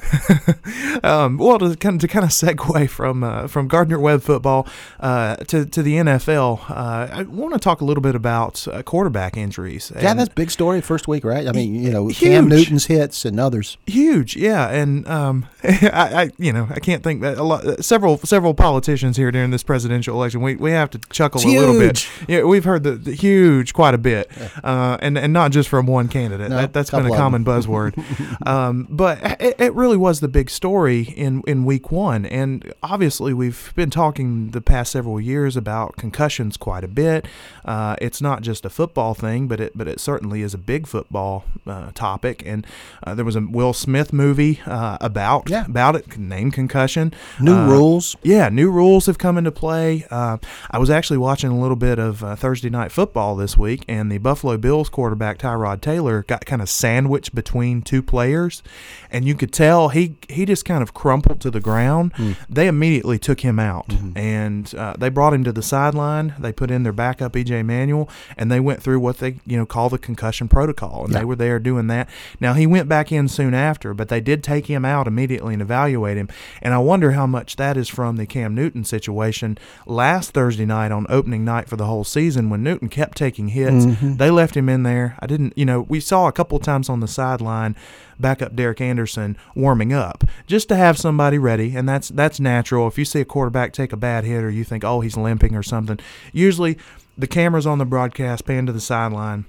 Um, 1.03 1.39
well, 1.39 1.59
to 1.59 1.77
kind 1.77 1.97
of, 1.97 2.00
to 2.03 2.09
kind 2.09 2.25
of 2.25 2.31
segue 2.31 2.89
from 2.91 3.25
uh, 3.25 3.47
from 3.47 3.69
Gardner 3.69 3.99
Webb 3.99 4.23
football 4.23 4.67
uh, 5.00 5.37
to 5.37 5.65
to 5.67 5.83
the 5.83 5.95
NFL, 5.95 6.71
uh, 6.71 7.09
I 7.12 7.23
want 7.23 7.55
to 7.55 7.61
talk 7.61 7.81
a 7.81 7.85
little 7.85 8.03
bit 8.03 8.15
about 8.15 8.67
uh, 8.69 8.83
quarterback 8.83 9.37
injuries. 9.37 9.93
yeah, 9.95 10.15
that's 10.15 10.29
big 10.29 10.50
story. 10.50 10.81
First 10.81 11.09
week, 11.09 11.25
right? 11.25 11.47
I 11.47 11.53
mean, 11.53 11.75
you 11.75 11.91
know, 11.91 12.09
Huge. 12.09 12.19
Cam 12.19 12.49
Newton's 12.49 12.87
hits 12.87 13.25
and 13.25 13.39
others. 13.39 13.77
Huge, 13.87 14.37
yeah, 14.37 14.69
and 14.71 15.06
um, 15.09 15.47
I, 15.62 15.89
I, 15.93 16.31
you 16.39 16.53
know, 16.53 16.69
I 16.71 16.81
can't 16.81 17.03
think 17.03 17.23
that 17.23 17.39
a 17.39 17.43
lot. 17.43 17.85
Several, 17.85 18.19
several 18.19 18.55
politicians 18.55 19.17
here 19.17 19.31
during 19.31 19.50
this 19.50 19.62
presidential 19.62 20.15
election, 20.15 20.41
we, 20.41 20.56
we 20.56 20.73
have 20.73 20.91
to 20.91 20.99
chuckle 21.11 21.41
It's 21.41 21.47
a 21.47 21.59
little 21.59 21.79
bit. 21.79 22.09
Yeah, 22.29 22.43
we've 22.43 22.65
heard 22.65 22.83
the, 22.83 22.93
the 22.93 23.15
huge 23.15 23.73
quite 23.73 23.95
a 23.95 23.99
bit, 23.99 24.31
uh, 24.65 24.99
and 25.00 25.17
and 25.19 25.33
not 25.33 25.53
just 25.53 25.69
from 25.69 25.87
one 25.87 26.09
candidate. 26.09 26.50
No, 26.50 26.56
that, 26.56 26.73
that's 26.73 26.91
been 26.91 27.06
a 27.06 27.17
common 27.17 27.45
buzzword. 27.45 27.97
um, 28.47 28.87
but 28.91 29.19
it, 29.41 29.61
it 29.61 29.75
really 29.75 29.97
was 29.97 30.21
the 30.21 30.29
big 30.29 30.50
story 30.50 30.88
in 30.96 31.43
in 31.46 31.64
week 31.64 31.90
one, 31.93 32.25
and 32.26 32.73
obviously 32.82 33.32
we've 33.35 33.73
been 33.76 33.90
talking 33.90 34.50
the 34.50 34.61
past 34.61 34.93
several 34.93 35.20
years 35.20 35.56
about 35.56 35.96
concussions 35.96 36.56
quite 36.56 36.85
a 36.85 36.88
bit. 36.88 37.26
Uh, 37.64 37.96
it's 38.00 38.20
not 38.20 38.43
just 38.43 38.64
a 38.64 38.70
football 38.70 39.14
thing, 39.14 39.46
but 39.49 39.61
it 39.61 39.73
but 39.76 39.87
it 39.88 40.00
certainly 40.00 40.43
is 40.43 40.55
a 40.55 40.58
big 40.58 40.87
football 40.87 41.44
uh, 41.67 41.90
topic. 41.94 42.43
And 42.46 42.67
uh, 43.06 43.14
there 43.14 43.25
was 43.25 43.37
a 43.37 43.40
Will 43.40 43.73
Smith 43.73 44.12
movie 44.12 44.61
uh, 44.67 44.99
about 45.00 45.49
Yeah. 45.50 45.64
about 45.67 45.96
it 45.96 46.19
named 46.19 46.52
Concussion. 46.55 47.12
New 47.40 47.55
Uh, 47.55 47.67
rules. 47.69 48.17
yeah, 48.23 48.49
new 48.49 48.70
rules 48.70 49.06
have 49.06 49.19
come 49.19 49.37
into 49.38 49.50
play. 49.52 50.06
Uh, 50.11 50.38
I 50.70 50.79
was 50.79 50.90
actually 50.90 51.19
watching 51.19 51.50
a 51.50 51.58
little 51.61 51.76
bit 51.76 51.99
of 51.99 52.23
uh, 52.25 52.37
Thursday 52.37 52.70
night 52.70 52.93
football 52.93 53.37
this 53.37 53.56
week, 53.56 53.85
and 53.88 54.11
the 54.11 54.19
Buffalo 54.19 54.56
Bills 54.56 54.88
quarterback 54.88 55.38
Tyrod 55.38 55.81
Taylor 55.81 56.25
got 56.26 56.46
kind 56.46 56.62
of 56.62 56.69
sandwiched 56.69 57.35
between 57.35 57.82
two 57.82 58.02
players, 58.02 58.62
and 59.11 59.25
you 59.26 59.35
could 59.35 59.52
tell 59.52 59.88
he 59.90 60.17
he 60.29 60.44
just 60.46 60.64
kind 60.64 60.78
of 60.83 60.95
crumpled 60.95 61.41
to 61.41 61.51
the 61.51 61.61
ground. 61.61 62.13
Hmm. 62.17 62.33
They 62.49 62.69
immediately 62.69 63.19
took 63.19 63.41
him 63.41 63.59
out, 63.59 63.89
mm-hmm. 63.89 64.17
and 64.17 64.75
uh, 64.75 64.95
they 64.99 65.09
brought 65.09 65.35
him 65.35 65.45
to 65.45 65.53
the 65.53 65.63
sideline. 65.63 66.35
They 66.39 66.53
put 66.53 66.71
in 66.71 66.83
their 66.83 66.93
backup 66.93 67.33
EJ 67.33 67.65
Manuel, 67.65 68.09
and 68.37 68.51
they 68.51 68.61
went 68.61 68.83
through 68.83 69.01
what 69.01 69.19
they 69.19 69.37
you 69.47 69.57
know 69.57 69.67
call 69.67 69.89
the 69.89 69.99
concussion 69.99 70.49
protocol, 70.49 71.05
and 71.05 71.13
Yeah. 71.13 71.21
they 71.21 71.25
were 71.25 71.37
there 71.37 71.59
doing 71.59 71.87
that. 71.89 72.09
Now 72.41 72.55
he 72.55 72.67
went 72.67 72.89
back 72.89 73.13
in 73.13 73.29
soon 73.29 73.55
after, 73.55 73.95
but 73.95 74.09
they 74.09 74.21
did 74.21 74.43
take 74.43 74.67
him 74.67 74.85
out 74.85 75.07
immediately 75.07 75.53
and 75.53 75.63
evaluate 75.63 76.17
him. 76.17 76.29
And 76.63 76.75
I 76.75 76.79
wonder 76.79 77.13
how 77.13 77.27
much 77.27 77.57
that 77.57 77.77
is 77.77 77.89
from 77.89 78.17
the 78.17 78.27
Cam 78.27 78.55
Newton 78.55 78.85
situation 78.85 79.59
last 79.87 80.31
Thursday 80.31 80.67
night 80.67 80.93
on 80.93 81.07
opening 81.09 81.45
night 81.45 81.69
for 81.69 81.77
the 81.77 81.87
whole 81.87 82.05
season 82.05 82.51
when 82.51 82.63
Newton 82.63 82.89
kept 82.89 83.17
taking 83.17 83.49
hits. 83.49 83.85
Mm-hmm. 83.87 84.17
They 84.17 84.31
left 84.31 84.57
him 84.57 84.69
in 84.69 84.83
there. 84.83 85.17
I 85.21 85.27
didn't, 85.27 85.53
you 85.57 85.65
know, 85.65 85.83
we 85.83 86.01
saw 86.01 86.27
a 86.29 86.33
couple 86.33 86.59
times 86.59 86.89
on 86.89 87.01
the 87.01 87.09
sideline 87.09 87.77
backup 88.21 88.57
Derek 88.57 88.81
Anderson 88.81 89.37
warming 89.55 89.93
up 89.93 90.25
to 90.69 90.76
have 90.76 90.99
somebody 90.99 91.38
ready, 91.38 91.76
and 91.76 91.88
that's 91.88 92.09
that's 92.09 92.41
natural. 92.41 92.87
If 92.87 92.99
you 92.99 93.05
see 93.05 93.20
a 93.20 93.25
quarterback 93.25 93.73
take 93.73 93.93
a 93.93 93.97
bad 93.97 94.25
hit 94.25 94.44
or 94.44 94.50
you 94.50 94.65
think, 94.65 94.85
oh, 94.85 95.00
he's 95.00 95.17
limping 95.17 95.55
or 95.55 95.62
something, 95.62 95.99
usually 96.32 96.79
the 97.17 97.26
cameras 97.26 97.67
on 97.67 97.79
the 97.79 97.85
broadcast 97.85 98.44
pan 98.44 98.67
to 98.67 98.73
the 98.73 98.81
sideline 98.81 99.44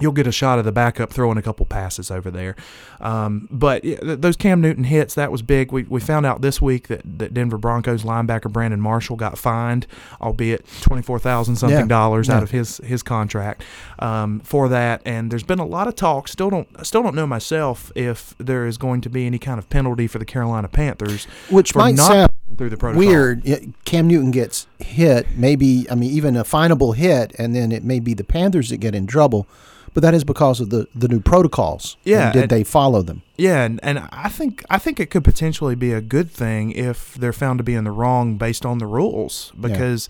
you'll 0.00 0.12
get 0.12 0.26
a 0.26 0.32
shot 0.32 0.58
of 0.58 0.64
the 0.64 0.72
backup 0.72 1.12
throwing 1.12 1.38
a 1.38 1.42
couple 1.42 1.66
passes 1.66 2.10
over 2.10 2.30
there. 2.30 2.56
Um, 3.00 3.48
but 3.50 3.84
those 4.02 4.36
Cam 4.36 4.60
Newton 4.60 4.84
hits, 4.84 5.14
that 5.14 5.30
was 5.30 5.42
big. 5.42 5.72
We, 5.72 5.84
we 5.84 6.00
found 6.00 6.26
out 6.26 6.40
this 6.40 6.60
week 6.60 6.88
that, 6.88 7.02
that 7.18 7.32
Denver 7.34 7.58
Broncos 7.58 8.02
linebacker 8.02 8.50
Brandon 8.52 8.80
Marshall 8.80 9.16
got 9.16 9.38
fined, 9.38 9.86
albeit 10.20 10.66
twenty 10.80 11.02
four 11.02 11.18
thousand 11.18 11.54
Yeah, 11.54 11.58
something 11.60 11.88
dollars 11.88 12.28
yeah. 12.28 12.36
out 12.36 12.42
of 12.42 12.50
his 12.50 12.78
his 12.78 13.02
contract 13.02 13.62
um, 13.98 14.40
for 14.40 14.68
that. 14.68 15.02
And 15.04 15.30
there's 15.30 15.42
been 15.44 15.58
a 15.60 15.66
lot 15.66 15.86
of 15.88 15.94
talk. 15.94 16.28
Still 16.28 16.50
don't 16.50 16.86
still 16.86 17.02
don't 17.02 17.14
know 17.14 17.26
myself 17.26 17.92
if 17.94 18.34
there 18.38 18.66
is 18.66 18.78
going 18.78 19.00
to 19.02 19.10
be 19.10 19.26
any 19.26 19.38
kind 19.38 19.58
of 19.58 19.68
penalty 19.70 20.06
for 20.06 20.18
the 20.18 20.24
Carolina 20.24 20.68
Panthers, 20.68 21.26
Which 21.50 21.74
might 21.74 21.94
not 21.94 22.10
sound 22.10 22.30
through 22.56 22.70
the 22.70 22.76
protocol. 22.76 23.06
weird. 23.06 23.44
Cam 23.84 24.08
Newton 24.08 24.30
gets 24.32 24.66
hit, 24.78 25.26
maybe 25.36 25.86
I 25.90 25.94
mean 25.94 26.10
even 26.10 26.36
a 26.36 26.44
finable 26.44 26.96
hit, 26.96 27.32
and 27.38 27.54
then 27.54 27.70
it 27.70 27.84
may 27.84 28.00
be 28.00 28.14
the 28.14 28.24
Panthers 28.24 28.70
that 28.70 28.78
get 28.78 28.94
in 28.94 29.06
trouble. 29.06 29.46
But 29.94 30.02
that 30.02 30.14
is 30.14 30.24
because 30.24 30.60
of 30.60 30.70
the, 30.70 30.86
the 30.94 31.08
new 31.08 31.20
protocols. 31.20 31.96
Yeah, 32.04 32.24
And 32.26 32.32
did 32.32 32.42
and- 32.42 32.50
they 32.50 32.64
follow 32.64 33.02
them? 33.02 33.22
Yeah, 33.36 33.64
and, 33.64 33.78
and 33.82 34.00
I 34.10 34.28
think 34.28 34.64
I 34.68 34.78
think 34.78 34.98
it 34.98 35.10
could 35.10 35.22
potentially 35.24 35.74
be 35.76 35.92
a 35.92 36.00
good 36.00 36.30
thing 36.30 36.72
if 36.72 37.14
they're 37.14 37.32
found 37.32 37.58
to 37.58 37.64
be 37.64 37.74
in 37.74 37.84
the 37.84 37.92
wrong 37.92 38.36
based 38.36 38.66
on 38.66 38.78
the 38.78 38.86
rules 38.86 39.52
because 39.60 40.08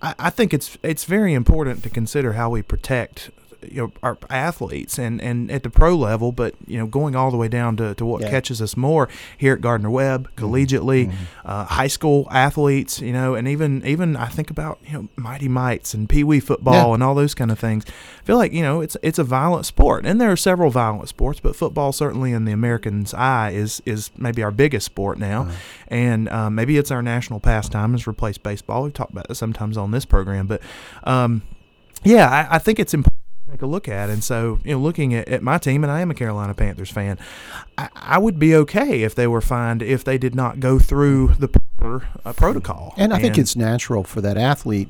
I, 0.00 0.14
I 0.18 0.30
think 0.30 0.54
it's 0.54 0.78
it's 0.82 1.04
very 1.04 1.34
important 1.34 1.82
to 1.82 1.90
consider 1.90 2.32
how 2.32 2.48
we 2.48 2.62
protect 2.62 3.30
you 3.70 3.82
know 3.82 3.92
our 4.02 4.18
athletes 4.30 4.98
and, 4.98 5.20
and 5.20 5.50
at 5.50 5.62
the 5.62 5.70
pro 5.70 5.94
level, 5.96 6.32
but 6.32 6.54
you 6.66 6.78
know 6.78 6.86
going 6.86 7.14
all 7.16 7.30
the 7.30 7.36
way 7.36 7.48
down 7.48 7.76
to, 7.76 7.94
to 7.94 8.04
what 8.06 8.22
Yeah. 8.22 8.30
catches 8.30 8.60
us 8.62 8.76
more 8.76 9.08
here 9.36 9.54
at 9.54 9.60
Gardner 9.60 9.90
Webb, 9.90 10.28
collegiately, 10.36 11.12
uh, 11.44 11.64
high 11.64 11.86
school 11.86 12.26
athletes, 12.30 13.00
you 13.00 13.12
know, 13.12 13.34
and 13.34 13.46
even 13.48 13.84
even 13.86 14.16
I 14.16 14.26
think 14.26 14.50
about 14.50 14.78
you 14.86 14.92
know 14.94 15.08
Mighty 15.16 15.48
Mites 15.48 15.94
and 15.94 16.08
Pee 16.08 16.24
Wee 16.24 16.40
football 16.40 16.88
Yeah. 16.88 16.94
and 16.94 17.02
all 17.02 17.14
those 17.14 17.34
kind 17.34 17.50
of 17.50 17.58
things. 17.58 17.84
I 17.88 18.24
feel 18.24 18.36
like 18.36 18.52
you 18.52 18.62
know 18.62 18.80
it's 18.80 18.96
it's 19.02 19.18
a 19.18 19.24
violent 19.24 19.66
sport, 19.66 20.04
and 20.06 20.20
there 20.20 20.30
are 20.30 20.36
several 20.36 20.70
violent 20.70 21.08
sports, 21.08 21.40
but 21.40 21.56
football 21.56 21.92
certainly 21.92 22.32
in 22.32 22.44
the 22.44 22.52
American's 22.52 23.12
eye 23.14 23.50
is 23.50 23.82
is 23.86 24.10
maybe 24.16 24.42
our 24.42 24.50
biggest 24.50 24.86
sport 24.86 25.18
now, 25.18 25.48
and 25.88 26.28
um, 26.28 26.54
maybe 26.54 26.76
it's 26.78 26.90
our 26.90 27.02
national 27.02 27.40
pastime 27.40 27.92
has 27.92 28.06
replaced 28.06 28.42
baseball. 28.42 28.84
We've 28.84 28.92
talked 28.92 29.12
about 29.12 29.34
sometimes 29.36 29.76
on 29.76 29.90
this 29.90 30.04
program, 30.04 30.46
but 30.46 30.60
um, 31.04 31.42
yeah, 32.04 32.28
I, 32.50 32.56
I 32.56 32.58
think 32.58 32.78
it's 32.78 32.94
important 32.94 33.21
take 33.52 33.62
a 33.62 33.66
look 33.66 33.88
at. 33.88 34.10
And 34.10 34.24
so, 34.24 34.58
you 34.64 34.72
know, 34.72 34.80
looking 34.80 35.14
at, 35.14 35.28
at 35.28 35.42
my 35.42 35.58
team, 35.58 35.84
and 35.84 35.92
I 35.92 36.00
am 36.00 36.10
a 36.10 36.14
Carolina 36.14 36.54
Panthers 36.54 36.90
fan, 36.90 37.18
I, 37.78 37.88
I 37.94 38.18
would 38.18 38.38
be 38.38 38.54
okay 38.56 39.02
if 39.02 39.14
they 39.14 39.26
were 39.26 39.40
fined 39.40 39.82
if 39.82 40.02
they 40.02 40.18
did 40.18 40.34
not 40.34 40.58
go 40.58 40.78
through 40.78 41.34
the 41.38 41.48
proper 41.48 42.06
uh, 42.24 42.32
protocol. 42.32 42.94
And 42.96 43.12
I 43.12 43.20
think 43.20 43.38
it's 43.38 43.54
natural 43.54 44.04
for 44.04 44.20
that 44.22 44.36
athlete, 44.36 44.88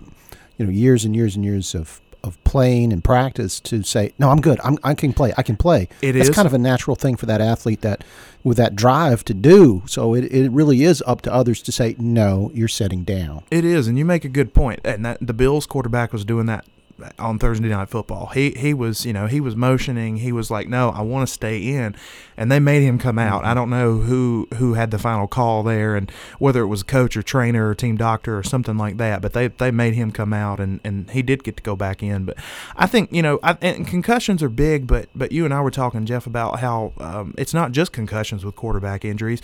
you 0.57 0.65
know, 0.65 0.71
years 0.71 1.05
and 1.05 1.15
years 1.15 1.35
and 1.37 1.45
years 1.45 1.75
of, 1.75 2.01
of 2.23 2.43
playing 2.45 2.93
and 2.93 3.03
practice 3.03 3.59
to 3.59 3.83
say, 3.83 4.13
no, 4.17 4.31
I'm 4.31 4.41
good. 4.41 4.61
I'm, 4.63 4.79
I 4.85 4.95
can 4.95 5.13
play. 5.13 5.33
I 5.37 5.43
can 5.43 5.57
play. 5.57 5.89
It 6.01 6.15
It's 6.15 6.29
is. 6.29 6.35
kind 6.35 6.47
of 6.47 6.55
a 6.55 6.59
natural 6.59 6.95
thing 6.95 7.17
for 7.17 7.27
that 7.27 7.41
athlete 7.41 7.81
that 7.81 8.05
with 8.45 8.57
that 8.59 8.77
drive 8.77 9.25
to 9.25 9.35
do. 9.35 9.83
So 9.87 10.15
it, 10.15 10.25
it 10.33 10.51
really 10.53 10.85
is 10.85 11.03
up 11.05 11.23
to 11.23 11.33
others 11.33 11.63
to 11.63 11.73
say, 11.73 11.97
no, 11.99 12.53
you're 12.55 12.69
setting 12.69 13.03
down. 13.03 13.43
It 13.51 13.65
is, 13.65 13.89
and 13.89 13.99
you 13.99 14.05
make 14.05 14.25
a 14.25 14.29
good 14.29 14.55
point. 14.55 14.81
And 14.85 15.05
that 15.05 15.19
the 15.21 15.33
Bills 15.33 15.67
quarterback 15.67 16.13
was 16.13 16.25
doing 16.25 16.47
that 16.47 16.65
on 17.19 17.39
Thursday 17.39 17.69
night 17.69 17.89
football. 17.89 18.27
He 18.29 18.51
he 18.51 18.75
was, 18.75 19.05
you 19.05 19.13
know, 19.13 19.27
he 19.27 19.41
was 19.41 19.57
motioning. 19.57 20.19
He 20.19 20.33
was 20.33 20.51
like, 20.51 20.69
"No, 20.69 20.91
I 20.91 21.03
want 21.03 21.27
to 21.27 21.33
stay 21.33 21.59
in," 21.59 21.95
and 22.37 22.51
they 22.51 22.61
made 22.61 22.83
him 22.83 22.99
come 22.99 23.19
out. 23.19 23.45
I 23.45 23.55
don't 23.55 23.71
know 23.71 23.99
who 23.99 24.49
who 24.55 24.75
had 24.75 24.91
the 24.91 24.99
final 24.99 25.27
call 25.27 25.63
there, 25.63 25.97
and 25.97 26.11
whether 26.39 26.63
it 26.63 26.67
was 26.67 26.83
a 26.83 26.85
coach 26.85 27.17
or 27.17 27.23
trainer 27.23 27.69
or 27.69 27.75
team 27.75 27.97
doctor 27.97 28.37
or 28.39 28.43
something 28.43 28.77
like 28.77 28.97
that. 28.99 29.23
But 29.23 29.33
they 29.33 29.49
they 29.49 29.71
made 29.71 29.95
him 29.95 30.13
come 30.13 30.33
out, 30.33 30.61
and 30.61 30.81
and 30.85 31.11
he 31.11 31.23
did 31.23 31.45
get 31.45 31.57
to 31.57 31.63
go 31.63 31.77
back 31.77 32.03
in. 32.03 32.25
But 32.25 32.37
I 32.77 32.87
think 32.87 33.13
you 33.13 33.23
know, 33.23 33.39
I, 33.43 33.57
and 33.61 33.87
concussions 33.87 34.43
are 34.43 34.49
big. 34.49 34.87
But 34.87 35.09
but 35.15 35.33
you 35.33 35.45
and 35.45 35.53
I 35.53 35.61
were 35.61 35.71
talking, 35.71 36.07
Jeff, 36.07 36.27
about 36.27 36.61
how 36.61 36.93
um, 36.99 37.35
it's 37.39 37.55
not 37.55 37.73
just 37.73 37.93
concussions 37.93 38.45
with 38.45 38.57
quarterback 38.57 39.05
injuries. 39.05 39.41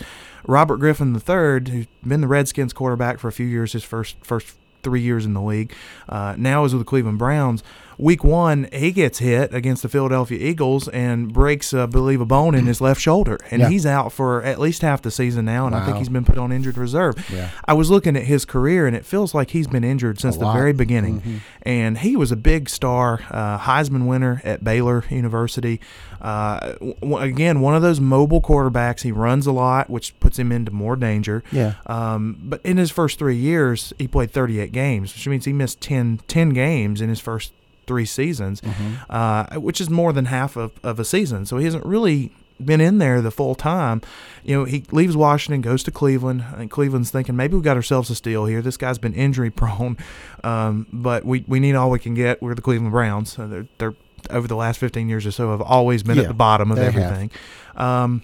Robert 0.47 0.77
Griffin 0.77 1.13
III, 1.15 1.71
who's 1.71 1.87
been 2.05 2.21
the 2.21 2.27
Redskins 2.27 2.73
quarterback 2.73 3.19
for 3.19 3.27
a 3.27 3.31
few 3.31 3.45
years, 3.45 3.73
his 3.73 3.83
first 3.83 4.15
first 4.21 4.55
three 4.83 5.01
years 5.01 5.25
in 5.25 5.33
the 5.33 5.41
league. 5.41 5.73
Uh, 6.07 6.35
now 6.37 6.63
is 6.65 6.73
with 6.73 6.81
the 6.81 6.85
Cleveland 6.85 7.17
Browns. 7.19 7.63
Week 7.99 8.23
one, 8.23 8.67
he 8.73 8.91
gets 8.91 9.19
hit 9.19 9.53
against 9.53 9.83
the 9.83 9.89
Philadelphia 9.89 10.39
Eagles 10.39 10.87
and 10.87 11.31
breaks, 11.31 11.73
I 11.73 11.85
believe, 11.85 12.21
a 12.21 12.25
bone 12.25 12.55
in 12.55 12.65
his 12.65 12.79
left 12.81 12.99
shoulder, 13.01 13.37
and 13.51 13.61
Yeah. 13.61 13.69
he's 13.69 13.85
out 13.85 14.11
for 14.11 14.41
at 14.41 14.59
least 14.59 14.81
half 14.81 15.01
the 15.03 15.11
season 15.11 15.45
now. 15.45 15.67
And 15.67 15.75
I 15.75 15.85
think 15.85 15.97
he's 15.97 16.09
been 16.09 16.25
put 16.25 16.37
on 16.37 16.51
injured 16.51 16.77
reserve. 16.77 17.29
Yeah. 17.31 17.49
I 17.65 17.73
was 17.73 17.91
looking 17.91 18.15
at 18.15 18.23
his 18.23 18.45
career, 18.45 18.87
and 18.87 18.95
it 18.95 19.05
feels 19.05 19.35
like 19.35 19.51
he's 19.51 19.67
been 19.67 19.83
injured 19.83 20.19
since 20.19 20.35
the. 20.37 20.45
Mm-hmm. 20.45 20.57
very 20.57 20.73
beginning. 20.73 21.41
And 21.63 21.97
he 21.99 22.15
was 22.15 22.31
a 22.31 22.35
big 22.35 22.69
star, 22.69 23.19
uh, 23.29 23.59
Heisman 23.59 24.07
winner 24.07 24.41
at 24.43 24.63
Baylor 24.63 25.03
University. 25.09 25.79
Uh, 26.21 26.71
w- 27.01 27.17
again, 27.17 27.59
one 27.61 27.75
of 27.75 27.81
those 27.81 27.99
mobile 27.99 28.41
quarterbacks. 28.41 29.01
He 29.01 29.11
runs 29.11 29.45
a 29.45 29.51
lot, 29.51 29.89
which 29.89 30.17
puts 30.19 30.39
him 30.39 30.51
into 30.51 30.71
more 30.71 30.95
danger. 30.95 31.43
Yeah. 31.51 31.73
Um, 31.85 32.37
but 32.43 32.61
in 32.63 32.77
his 32.77 32.89
first 32.91 33.19
three 33.19 33.35
years, 33.35 33.93
he 33.97 34.07
played 34.07 34.31
38 34.31 34.71
games, 34.71 35.13
which 35.13 35.27
means 35.27 35.45
he 35.45 35.53
missed 35.53 35.81
10, 35.81 36.21
10 36.27 36.49
games 36.49 37.01
in 37.01 37.09
his 37.09 37.19
first 37.19 37.51
three 37.89 38.05
seasons, 38.05 38.61
uh, 39.09 39.55
which 39.59 39.79
is 39.81 39.89
more 39.89 40.13
than 40.13 40.25
half 40.25 40.55
of, 40.55 40.71
of 40.83 40.99
a 40.99 41.05
season. 41.05 41.45
So 41.45 41.57
he 41.57 41.65
hasn't 41.65 41.85
really 41.85 42.31
been 42.63 42.81
in 42.81 42.97
there 42.97 43.21
the 43.21 43.31
full 43.31 43.55
time. 43.55 44.01
You 44.43 44.55
know, 44.57 44.63
he 44.65 44.83
leaves 44.91 45.15
Washington, 45.15 45.61
goes 45.61 45.81
to 45.83 45.91
Cleveland, 45.91 46.43
and 46.57 46.69
Cleveland's 46.69 47.09
thinking 47.09 47.35
maybe 47.35 47.55
we 47.55 47.61
got 47.61 47.77
ourselves 47.77 48.09
a 48.09 48.15
steal 48.15 48.45
here. 48.45 48.61
This 48.61 48.77
guy's 48.77 48.97
been 48.99 49.13
injury 49.13 49.49
prone, 49.61 49.97
um, 50.43 50.85
but 50.93 51.25
we, 51.25 51.43
we 51.47 51.59
need 51.59 51.75
all 51.75 51.89
we 51.89 51.99
can 51.99 52.13
get. 52.13 52.41
We're 52.41 52.55
the 52.55 52.61
Cleveland 52.61 52.91
Browns. 52.91 53.33
So 53.33 53.47
they're, 53.47 53.67
they're 53.77 53.95
over 54.29 54.47
the 54.47 54.55
last 54.55 54.79
15 54.79 55.09
years 55.09 55.25
or 55.25 55.31
so 55.31 55.51
have 55.51 55.61
always 55.61 56.03
been 56.03 56.17
Yeah, 56.17 56.23
at 56.23 56.27
the 56.27 56.33
bottom 56.33 56.71
of 56.71 56.77
everything. 56.77 57.31
Um, 57.75 58.23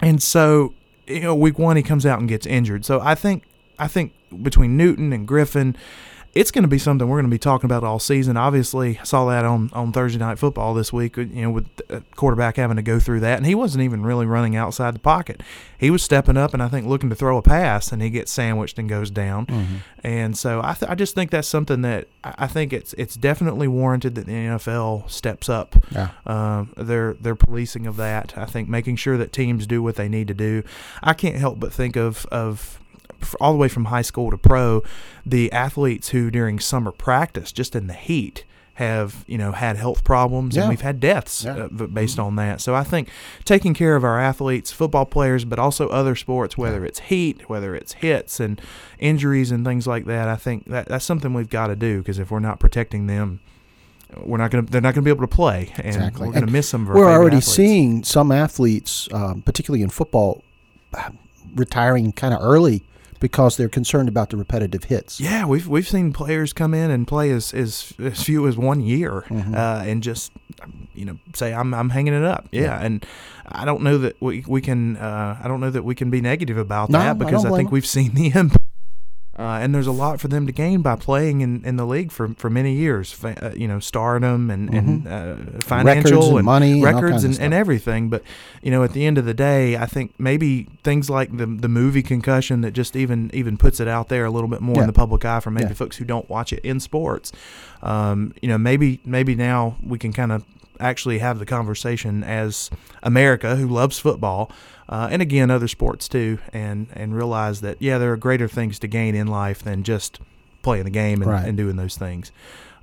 and 0.00 0.22
so, 0.22 0.74
you 1.06 1.20
know, 1.20 1.34
week 1.34 1.58
one 1.58 1.76
he 1.76 1.82
comes 1.82 2.04
out 2.04 2.18
and 2.20 2.28
gets 2.28 2.46
injured. 2.46 2.84
So 2.84 3.00
I 3.00 3.14
think 3.14 3.44
I 3.78 3.88
think 3.88 4.12
between 4.42 4.76
Newton 4.76 5.12
and 5.12 5.26
Griffin, 5.26 5.76
it's 6.34 6.50
going 6.50 6.62
to 6.62 6.68
be 6.68 6.78
something 6.78 7.08
we're 7.08 7.16
going 7.16 7.30
to 7.30 7.34
be 7.34 7.38
talking 7.38 7.66
about 7.66 7.82
all 7.82 7.98
season. 7.98 8.36
Obviously, 8.36 8.98
I 8.98 9.02
saw 9.04 9.26
that 9.26 9.44
on, 9.44 9.70
on 9.72 9.92
Thursday 9.92 10.18
night 10.18 10.38
football 10.38 10.74
this 10.74 10.92
week. 10.92 11.16
You 11.16 11.24
know, 11.26 11.50
with 11.50 11.74
the 11.76 12.02
quarterback 12.16 12.56
having 12.56 12.76
to 12.76 12.82
go 12.82 13.00
through 13.00 13.20
that, 13.20 13.38
and 13.38 13.46
he 13.46 13.54
wasn't 13.54 13.82
even 13.82 14.04
really 14.04 14.26
running 14.26 14.54
outside 14.54 14.94
the 14.94 14.98
pocket. 15.00 15.42
He 15.78 15.90
was 15.90 16.02
stepping 16.02 16.36
up 16.36 16.52
and 16.54 16.62
I 16.62 16.68
think 16.68 16.86
looking 16.86 17.08
to 17.10 17.16
throw 17.16 17.38
a 17.38 17.42
pass, 17.42 17.90
and 17.92 18.02
he 18.02 18.10
gets 18.10 18.30
sandwiched 18.30 18.78
and 18.78 18.88
goes 18.88 19.10
down. 19.10 19.46
Mm-hmm. 19.46 19.76
And 20.04 20.36
so 20.38 20.60
I, 20.62 20.74
th- 20.74 20.90
I 20.90 20.94
just 20.94 21.14
think 21.14 21.30
that's 21.30 21.48
something 21.48 21.82
that 21.82 22.08
I 22.22 22.46
think 22.46 22.72
it's 22.72 22.92
it's 22.94 23.16
definitely 23.16 23.66
warranted 23.66 24.14
that 24.16 24.26
the 24.26 24.32
NFL 24.32 25.10
steps 25.10 25.48
up 25.48 25.76
Yeah. 25.90 26.10
um, 26.26 26.72
their 26.76 27.14
their 27.14 27.34
policing 27.34 27.86
of 27.86 27.96
that. 27.96 28.36
I 28.36 28.44
think 28.44 28.68
making 28.68 28.96
sure 28.96 29.16
that 29.16 29.32
teams 29.32 29.66
do 29.66 29.82
what 29.82 29.96
they 29.96 30.08
need 30.08 30.28
to 30.28 30.34
do. 30.34 30.62
I 31.02 31.14
can't 31.14 31.36
help 31.36 31.58
but 31.58 31.72
think 31.72 31.96
of 31.96 32.26
of 32.26 32.78
all 33.40 33.52
the 33.52 33.58
way 33.58 33.68
from 33.68 33.86
high 33.86 34.02
school 34.02 34.30
to 34.30 34.38
pro, 34.38 34.82
the 35.24 35.50
athletes 35.52 36.08
who 36.10 36.30
during 36.30 36.58
summer 36.60 36.92
practice, 36.92 37.52
just 37.52 37.74
in 37.76 37.86
the 37.86 37.94
heat, 37.94 38.44
have 38.74 39.24
you 39.26 39.36
know 39.36 39.50
had 39.50 39.76
health 39.76 40.04
problems 40.04 40.54
Yeah. 40.54 40.62
and 40.62 40.68
we've 40.70 40.82
had 40.82 41.00
deaths 41.00 41.42
Yeah. 41.44 41.64
uh, 41.64 41.68
based 41.88 42.18
on 42.20 42.36
that. 42.36 42.60
So 42.60 42.76
I 42.76 42.84
think 42.84 43.08
taking 43.44 43.74
care 43.74 43.96
of 43.96 44.04
our 44.04 44.20
athletes, 44.20 44.70
football 44.70 45.04
players, 45.04 45.44
but 45.44 45.58
also 45.58 45.88
other 45.88 46.14
sports, 46.14 46.56
whether 46.56 46.84
it's 46.84 47.00
heat, 47.00 47.48
whether 47.50 47.74
it's 47.74 47.94
hits 47.94 48.38
and 48.38 48.60
injuries 49.00 49.50
and 49.50 49.64
things 49.64 49.88
like 49.88 50.04
that, 50.04 50.28
I 50.28 50.36
think 50.36 50.66
that 50.66 50.86
that's 50.86 51.04
something 51.04 51.34
we've 51.34 51.50
got 51.50 51.66
to 51.68 51.74
do 51.76 51.98
because 51.98 52.20
if 52.20 52.30
we're 52.30 52.38
not 52.38 52.60
protecting 52.60 53.08
them. 53.08 53.40
We're 54.24 54.38
not 54.38 54.50
going 54.50 54.64
to. 54.64 54.72
They're 54.72 54.80
not 54.80 54.94
going 54.94 55.02
to 55.04 55.06
be 55.06 55.10
able 55.10 55.26
to 55.28 55.34
play, 55.36 55.70
and 55.76 55.84
Exactly. 55.88 56.26
we're 56.28 56.32
going 56.32 56.46
to 56.46 56.50
miss 56.50 56.66
some 56.70 56.86
We're 56.86 57.10
already 57.12 57.36
athletes. 57.36 57.52
seeing 57.54 58.04
some 58.04 58.32
athletes, 58.32 59.06
um, 59.12 59.42
particularly 59.42 59.82
in 59.82 59.90
football, 59.90 60.42
retiring 61.54 62.12
kind 62.12 62.34
of 62.34 62.40
early 62.42 62.84
because 63.20 63.56
they're 63.56 63.68
concerned 63.68 64.08
about 64.08 64.30
the 64.30 64.36
repetitive 64.36 64.84
hits. 64.84 65.20
Yeah, 65.20 65.46
we've 65.46 65.66
we've 65.68 65.88
seen 65.88 66.12
players 66.12 66.52
come 66.52 66.74
in 66.74 66.90
and 66.90 67.06
play 67.06 67.30
as 67.30 67.52
as, 67.54 67.92
as 67.98 68.22
few 68.22 68.46
as 68.46 68.56
one 68.56 68.80
year, 68.80 69.24
Mm-hmm. 69.28 69.54
uh, 69.54 69.82
and 69.86 70.02
just 70.02 70.32
you 70.94 71.04
know 71.04 71.18
say 71.34 71.52
I'm 71.54 71.72
I'm 71.74 71.90
hanging 71.90 72.14
it 72.14 72.24
up. 72.24 72.48
Yeah, 72.52 72.78
and 72.80 73.04
I 73.46 73.64
don't 73.64 73.82
know 73.82 73.98
that 73.98 74.20
we 74.20 74.44
we 74.46 74.60
can 74.60 74.96
uh, 74.96 75.38
I 75.42 75.48
don't 75.48 75.60
know 75.60 75.70
that 75.70 75.84
we 75.84 75.94
can 75.94 76.10
be 76.10 76.20
negative 76.20 76.58
about 76.58 76.90
No, 76.90 76.98
that 76.98 77.18
because 77.18 77.42
don't 77.42 77.52
I, 77.52 77.56
think 77.56 77.68
them. 77.68 77.74
we've 77.74 77.86
seen 77.86 78.14
the 78.14 78.26
impact. 78.34 78.62
Uh, 79.38 79.60
and 79.62 79.72
there's 79.72 79.86
a 79.86 79.92
lot 79.92 80.20
for 80.20 80.26
them 80.26 80.46
to 80.48 80.52
gain 80.52 80.82
by 80.82 80.96
playing 80.96 81.42
in, 81.42 81.64
in 81.64 81.76
the 81.76 81.86
league 81.86 82.10
for, 82.10 82.34
for 82.34 82.50
many 82.50 82.72
years. 82.74 83.12
Fa- 83.12 83.36
uh, 83.40 83.54
you 83.54 83.68
know, 83.68 83.78
stardom 83.78 84.50
and, 84.50 84.74
and 84.74 85.06
uh, 85.06 85.36
financial 85.60 86.22
Mm-hmm. 86.22 86.36
and 86.38 86.44
money 86.44 86.72
and 86.72 86.82
records 86.82 87.22
kinds 87.22 87.24
and, 87.24 87.40
and 87.40 87.54
everything. 87.54 88.08
But 88.10 88.24
you 88.62 88.72
know, 88.72 88.82
at 88.82 88.94
the 88.94 89.06
end 89.06 89.16
of 89.16 89.24
the 89.26 89.34
day, 89.34 89.76
I 89.76 89.86
think 89.86 90.12
maybe 90.18 90.66
things 90.82 91.08
like 91.08 91.36
the 91.36 91.46
the 91.46 91.68
movie 91.68 92.02
Concussion 92.02 92.62
that 92.62 92.72
just 92.72 92.96
even 92.96 93.30
even 93.32 93.56
puts 93.56 93.78
it 93.78 93.86
out 93.86 94.08
there 94.08 94.24
a 94.24 94.30
little 94.30 94.48
bit 94.48 94.60
more 94.60 94.74
Yeah. 94.76 94.80
in 94.82 94.86
the 94.88 94.92
public 94.92 95.24
eye 95.24 95.38
for 95.40 95.52
maybe 95.52 95.68
Yeah. 95.68 95.74
folks 95.74 95.96
who 95.98 96.04
don't 96.04 96.28
watch 96.28 96.52
it 96.52 96.60
in 96.64 96.80
sports. 96.80 97.30
Um, 97.82 98.34
you 98.42 98.48
know, 98.48 98.58
maybe 98.58 99.00
maybe 99.04 99.36
now 99.36 99.76
we 99.86 99.98
can 99.98 100.12
kind 100.12 100.32
of 100.32 100.44
actually 100.80 101.18
have 101.18 101.38
the 101.38 101.46
conversation 101.46 102.22
as 102.24 102.70
America 103.02 103.56
who 103.56 103.68
loves 103.68 103.98
football. 103.98 104.50
Uh, 104.88 105.08
and 105.10 105.20
again, 105.20 105.50
other 105.50 105.68
sports 105.68 106.08
too, 106.08 106.38
and 106.52 106.86
and 106.94 107.14
realize 107.14 107.60
that 107.60 107.76
yeah, 107.80 107.98
there 107.98 108.12
are 108.12 108.16
greater 108.16 108.48
things 108.48 108.78
to 108.78 108.86
gain 108.88 109.14
in 109.14 109.26
life 109.26 109.62
than 109.62 109.82
just 109.82 110.20
playing 110.62 110.84
the 110.84 110.90
game 110.90 111.20
and, 111.22 111.30
Right. 111.30 111.46
and 111.46 111.56
doing 111.56 111.76
those 111.76 111.96
things. 111.96 112.32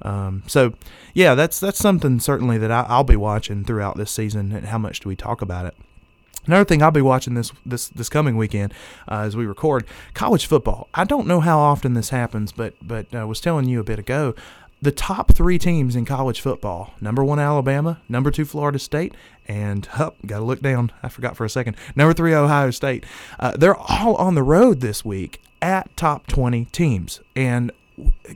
Um, 0.01 0.43
so, 0.45 0.73
yeah, 1.13 1.35
that's 1.35 1.59
that's 1.59 1.79
something 1.79 2.19
certainly 2.19 2.57
that 2.59 2.69
I, 2.71 2.85
I'll 2.87 3.03
be 3.03 3.15
watching 3.15 3.63
throughout 3.63 3.97
this 3.97 4.11
season. 4.11 4.51
And 4.51 4.67
how 4.67 4.77
much 4.77 4.99
do 4.99 5.09
we 5.09 5.15
talk 5.15 5.41
about 5.41 5.65
it? 5.65 5.75
Another 6.45 6.65
thing 6.65 6.83
I'll 6.83 6.91
be 6.91 7.01
watching 7.01 7.33
this 7.33 7.51
this 7.65 7.87
this 7.87 8.07
coming 8.09 8.37
weekend 8.37 8.71
uh, 9.09 9.21
as 9.21 9.35
we 9.35 9.45
record 9.47 9.85
college 10.13 10.45
football. 10.45 10.89
I 10.93 11.05
don't 11.05 11.25
know 11.25 11.39
how 11.39 11.57
often 11.57 11.95
this 11.95 12.09
happens, 12.09 12.51
but 12.51 12.75
but 12.83 13.15
I 13.15 13.23
was 13.23 13.39
telling 13.41 13.67
you 13.67 13.79
a 13.79 13.83
bit 13.83 13.97
ago. 13.97 14.35
The 14.81 14.91
top 14.91 15.33
three 15.33 15.57
teams 15.57 15.95
in 15.95 16.05
college 16.05 16.41
football: 16.41 16.93
number 17.01 17.23
one 17.23 17.39
Alabama, 17.39 18.01
number 18.07 18.29
two 18.29 18.45
Florida 18.45 18.77
State, 18.77 19.15
and 19.47 19.87
up 19.93 20.15
got 20.25 20.39
to 20.39 20.45
look 20.45 20.61
down. 20.61 20.91
I 21.01 21.09
forgot 21.09 21.35
for 21.35 21.45
a 21.45 21.49
second. 21.49 21.75
Number 21.95 22.13
three 22.13 22.33
Ohio 22.33 22.71
State. 22.71 23.05
Uh, 23.39 23.55
they're 23.57 23.75
all 23.75 24.15
on 24.15 24.35
the 24.35 24.43
road 24.43 24.81
this 24.81 25.03
week 25.03 25.41
at 25.61 25.95
top 25.95 26.27
twenty 26.27 26.65
teams, 26.65 27.21
and 27.35 27.71